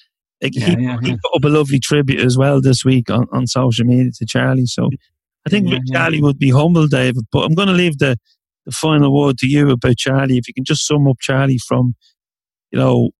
Like, 0.43 0.57
yeah, 0.57 0.67
he, 0.67 0.83
yeah, 0.83 0.97
he 1.01 1.11
yeah. 1.11 1.17
put 1.23 1.37
up 1.37 1.45
a 1.45 1.49
lovely 1.49 1.79
tribute 1.79 2.21
as 2.21 2.37
well 2.37 2.61
this 2.61 2.85
week 2.85 3.09
on, 3.09 3.27
on 3.31 3.47
social 3.47 3.87
media 3.87 4.11
to 4.17 4.27
Charlie. 4.27 4.67
So 4.67 4.91
I 5.47 5.51
think 5.51 5.69
Yeah, 5.69 5.79
yeah. 5.85 5.99
Charlie 5.99 6.23
would 6.23 6.39
be 6.39 6.51
humble, 6.51 6.89
David. 6.89 7.25
But 7.31 7.45
I'm 7.45 7.55
going 7.55 7.69
to 7.69 7.75
leave 7.75 7.99
the, 7.99 8.17
the 8.67 8.73
final 8.73 9.17
word 9.17 9.39
to 9.39 9.47
you 9.47 9.71
about 9.71 9.97
Charlie. 9.97 10.39
If 10.39 10.49
you 10.49 10.55
can 10.55 10.65
just 10.65 10.87
sum 10.87 11.07
up 11.07 11.19
Charlie 11.21 11.61
from, 11.69 11.95
you 12.73 12.79
know, 12.81 13.11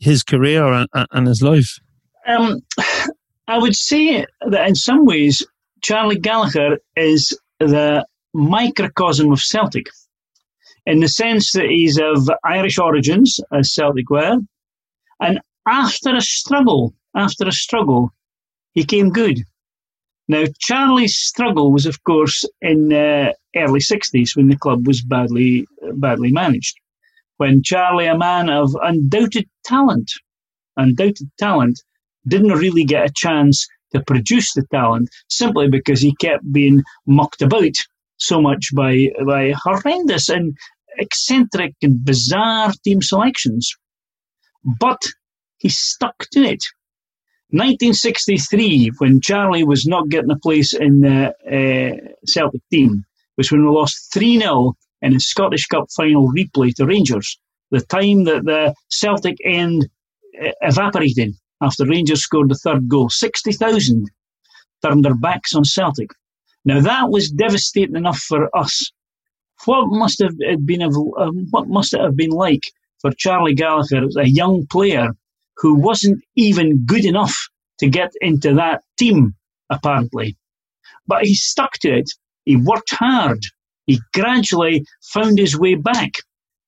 his 0.00 0.24
career 0.24 0.64
and, 0.64 0.88
and 1.12 1.28
his 1.28 1.42
life. 1.42 1.78
Um, 2.26 2.60
I 3.48 3.58
would 3.58 3.74
say 3.74 4.24
that 4.48 4.68
in 4.68 4.74
some 4.74 5.04
ways, 5.04 5.44
Charlie 5.82 6.18
Gallagher 6.18 6.78
is 6.96 7.38
the 7.58 8.04
microcosm 8.32 9.32
of 9.32 9.40
Celtic, 9.40 9.86
in 10.86 11.00
the 11.00 11.08
sense 11.08 11.52
that 11.52 11.66
he's 11.66 11.98
of 11.98 12.30
Irish 12.44 12.78
origins, 12.78 13.40
as 13.52 13.74
Celtic 13.74 14.10
were, 14.10 14.38
and 15.20 15.40
after 15.66 16.14
a 16.14 16.20
struggle, 16.20 16.94
after 17.14 17.46
a 17.46 17.52
struggle, 17.52 18.10
he 18.72 18.84
came 18.84 19.10
good. 19.10 19.40
Now, 20.28 20.44
Charlie's 20.58 21.16
struggle 21.16 21.72
was, 21.72 21.86
of 21.86 22.02
course, 22.04 22.44
in 22.60 22.88
the 22.88 23.34
early 23.56 23.80
60s 23.80 24.36
when 24.36 24.48
the 24.48 24.56
club 24.56 24.86
was 24.86 25.02
badly, 25.02 25.66
badly 25.94 26.30
managed. 26.30 26.76
When 27.38 27.62
Charlie, 27.62 28.06
a 28.06 28.16
man 28.16 28.48
of 28.48 28.76
undoubted 28.80 29.48
talent, 29.64 30.12
undoubted 30.76 31.30
talent, 31.38 31.80
didn't 32.28 32.52
really 32.52 32.84
get 32.84 33.06
a 33.06 33.12
chance 33.14 33.66
to 33.92 34.02
produce 34.02 34.52
the 34.54 34.64
talent 34.72 35.08
simply 35.28 35.68
because 35.68 36.00
he 36.00 36.14
kept 36.16 36.50
being 36.52 36.82
mucked 37.06 37.42
about 37.42 37.74
so 38.18 38.40
much 38.40 38.68
by, 38.74 39.08
by 39.26 39.52
horrendous 39.56 40.28
and 40.28 40.56
eccentric 40.98 41.74
and 41.82 42.04
bizarre 42.04 42.72
team 42.84 43.02
selections. 43.02 43.72
But 44.78 45.00
he 45.58 45.68
stuck 45.68 46.16
to 46.32 46.40
it. 46.40 46.62
1963, 47.52 48.92
when 48.98 49.20
Charlie 49.20 49.64
was 49.64 49.84
not 49.86 50.08
getting 50.08 50.30
a 50.30 50.38
place 50.38 50.72
in 50.72 51.00
the 51.00 51.34
uh, 51.50 52.14
Celtic 52.24 52.62
team, 52.70 53.04
was 53.36 53.50
when 53.50 53.64
we 53.64 53.70
lost 53.70 54.12
3 54.12 54.38
0 54.38 54.74
in 55.02 55.16
a 55.16 55.20
Scottish 55.20 55.66
Cup 55.66 55.86
final 55.96 56.32
replay 56.32 56.72
to 56.74 56.86
Rangers. 56.86 57.38
The 57.70 57.80
time 57.80 58.24
that 58.24 58.44
the 58.44 58.74
Celtic 58.88 59.36
end 59.44 59.88
uh, 60.40 60.50
evaporated 60.60 61.34
after 61.60 61.86
Rangers 61.86 62.22
scored 62.22 62.48
the 62.48 62.54
third 62.54 62.88
goal. 62.88 63.08
60,000 63.10 64.10
turned 64.82 65.04
their 65.04 65.14
backs 65.14 65.54
on 65.54 65.64
Celtic. 65.64 66.10
Now 66.64 66.80
that 66.80 67.10
was 67.10 67.30
devastating 67.30 67.96
enough 67.96 68.18
for 68.18 68.54
us. 68.56 68.90
What 69.64 69.86
must 69.88 70.20
have 70.20 70.34
it 70.38 70.64
been? 70.64 70.82
Um, 70.82 71.46
what 71.50 71.68
must 71.68 71.94
it 71.94 72.00
have 72.00 72.16
been 72.16 72.30
like 72.30 72.64
for 73.00 73.12
Charlie 73.12 73.54
Gallagher, 73.54 74.06
a 74.18 74.26
young 74.26 74.66
player 74.66 75.10
who 75.56 75.74
wasn't 75.74 76.22
even 76.36 76.84
good 76.84 77.04
enough 77.04 77.36
to 77.78 77.88
get 77.88 78.12
into 78.20 78.54
that 78.54 78.82
team, 78.98 79.34
apparently. 79.70 80.36
But 81.06 81.24
he 81.24 81.34
stuck 81.34 81.72
to 81.80 81.98
it. 81.98 82.10
He 82.44 82.56
worked 82.56 82.94
hard. 82.94 83.40
He 83.86 84.00
gradually 84.14 84.84
found 85.02 85.38
his 85.38 85.58
way 85.58 85.74
back. 85.74 86.12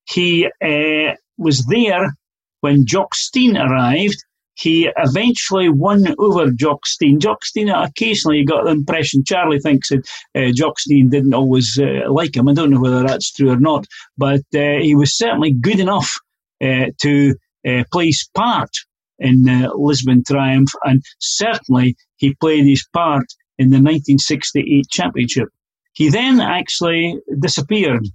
He 0.08 0.46
uh, 0.46 1.14
was 1.38 1.64
there 1.66 2.14
when 2.60 2.86
Jock 2.86 3.14
Stein 3.14 3.56
arrived. 3.56 4.24
He 4.54 4.90
eventually 4.96 5.68
won 5.68 6.04
over 6.18 6.50
Jock 6.50 6.86
Stein. 6.86 7.20
Jock 7.20 7.44
Stein 7.44 7.68
occasionally 7.70 8.38
you 8.38 8.46
got 8.46 8.64
the 8.64 8.70
impression, 8.70 9.24
Charlie 9.24 9.60
thinks 9.60 9.88
that 9.88 10.06
uh, 10.34 10.52
Jock 10.52 10.78
Stein 10.78 11.08
didn't 11.08 11.34
always 11.34 11.78
uh, 11.80 12.10
like 12.12 12.36
him. 12.36 12.48
I 12.48 12.54
don't 12.54 12.70
know 12.70 12.80
whether 12.80 13.02
that's 13.02 13.32
true 13.32 13.50
or 13.50 13.60
not, 13.60 13.86
but 14.18 14.42
uh, 14.54 14.78
he 14.80 14.94
was 14.94 15.16
certainly 15.16 15.52
good 15.52 15.80
enough 15.80 16.18
uh, 16.62 16.86
to 17.00 17.34
uh, 17.66 17.84
play 17.90 18.06
his 18.06 18.28
part 18.34 18.70
in 19.18 19.42
the 19.44 19.72
Lisbon 19.74 20.22
Triumph, 20.26 20.70
and 20.84 21.02
certainly 21.18 21.96
he 22.16 22.34
played 22.34 22.66
his 22.66 22.86
part 22.92 23.26
in 23.58 23.70
the 23.70 23.76
1968 23.76 24.88
championship. 24.90 25.48
He 25.94 26.08
then 26.08 26.40
actually 26.40 27.18
disappeared 27.40 28.06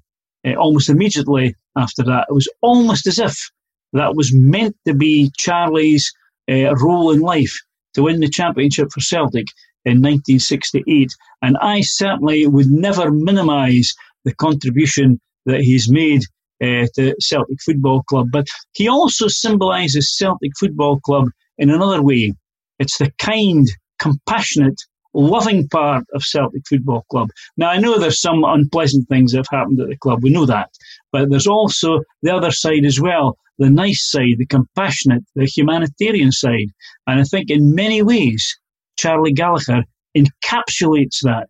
uh, 0.45 0.55
almost 0.55 0.89
immediately 0.89 1.55
after 1.75 2.03
that. 2.03 2.27
It 2.29 2.33
was 2.33 2.49
almost 2.61 3.07
as 3.07 3.19
if 3.19 3.49
that 3.93 4.15
was 4.15 4.33
meant 4.33 4.75
to 4.85 4.93
be 4.93 5.31
Charlie's 5.37 6.11
uh, 6.49 6.75
role 6.75 7.11
in 7.11 7.19
life 7.19 7.53
to 7.93 8.03
win 8.03 8.19
the 8.19 8.29
championship 8.29 8.89
for 8.93 9.01
Celtic 9.01 9.47
in 9.85 10.01
1968. 10.01 11.09
And 11.41 11.57
I 11.61 11.81
certainly 11.81 12.47
would 12.47 12.69
never 12.69 13.11
minimise 13.11 13.93
the 14.25 14.35
contribution 14.35 15.19
that 15.45 15.61
he's 15.61 15.89
made 15.89 16.21
uh, 16.61 16.87
to 16.95 17.15
Celtic 17.19 17.57
Football 17.65 18.03
Club. 18.03 18.27
But 18.31 18.47
he 18.73 18.87
also 18.87 19.27
symbolises 19.27 20.15
Celtic 20.15 20.51
Football 20.59 20.99
Club 20.99 21.29
in 21.57 21.69
another 21.69 22.01
way. 22.01 22.33
It's 22.79 22.97
the 22.97 23.11
kind, 23.17 23.67
compassionate, 23.99 24.79
loving 25.13 25.67
part 25.69 26.05
of 26.13 26.21
Celtic 26.21 26.61
Football 26.67 27.05
Club. 27.09 27.29
Now, 27.55 27.69
I 27.69 27.77
know 27.77 27.97
there's 27.97 28.21
some 28.21 28.43
unpleasant 28.43 29.07
things 29.07 29.31
that 29.31 29.39
have 29.39 29.59
happened 29.59 29.79
at 29.79 29.87
the 29.87 29.97
club. 29.97 30.21
We 30.21 30.29
know 30.29 30.45
that. 30.45 30.69
But 31.11 31.29
there's 31.29 31.47
also 31.47 32.01
the 32.21 32.35
other 32.35 32.51
side 32.51 32.85
as 32.85 32.99
well 32.99 33.37
the 33.57 33.69
nice 33.69 34.09
side, 34.09 34.37
the 34.37 34.45
compassionate, 34.45 35.23
the 35.35 35.45
humanitarian 35.45 36.31
side. 36.31 36.69
And 37.07 37.19
I 37.19 37.23
think 37.23 37.49
in 37.49 37.73
many 37.73 38.01
ways, 38.01 38.57
Charlie 38.97 39.33
Gallagher 39.33 39.83
encapsulates 40.15 41.19
that. 41.23 41.47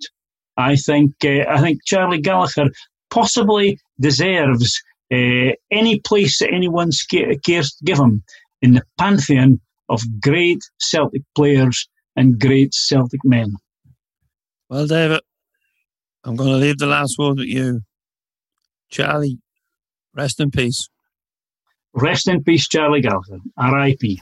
I 0.58 0.76
think 0.76 1.14
uh, 1.24 1.46
I 1.50 1.62
think 1.62 1.80
Charlie 1.86 2.22
Gallagher 2.22 2.70
possibly 3.10 3.80
deserves 4.00 4.82
uh, 5.14 5.52
any 5.72 6.00
place 6.00 6.40
that 6.40 6.54
anyone 6.54 6.90
cares 7.46 7.72
to 7.74 7.86
give 7.86 8.00
him 8.00 8.24
in 8.62 8.74
the 8.74 8.84
pantheon 8.98 9.60
of 9.90 10.02
great 10.22 10.60
Celtic 10.80 11.22
players 11.36 11.88
and 12.16 12.40
great 12.40 12.74
Celtic 12.74 13.22
men. 13.24 13.54
Well, 14.70 14.88
David, 14.88 15.22
I'm 16.24 16.36
going 16.36 16.50
to 16.50 16.58
leave 16.58 16.78
the 16.78 16.88
last 16.88 17.18
word 17.18 17.38
with 17.38 17.48
you. 17.48 17.82
Charlie, 18.90 19.38
rest 20.14 20.40
in 20.40 20.52
peace. 20.52 20.90
Rest 21.98 22.28
in 22.28 22.44
peace, 22.44 22.68
Charlie 22.68 23.02
Gallagher. 23.02 23.40
R.I.P. 23.58 24.22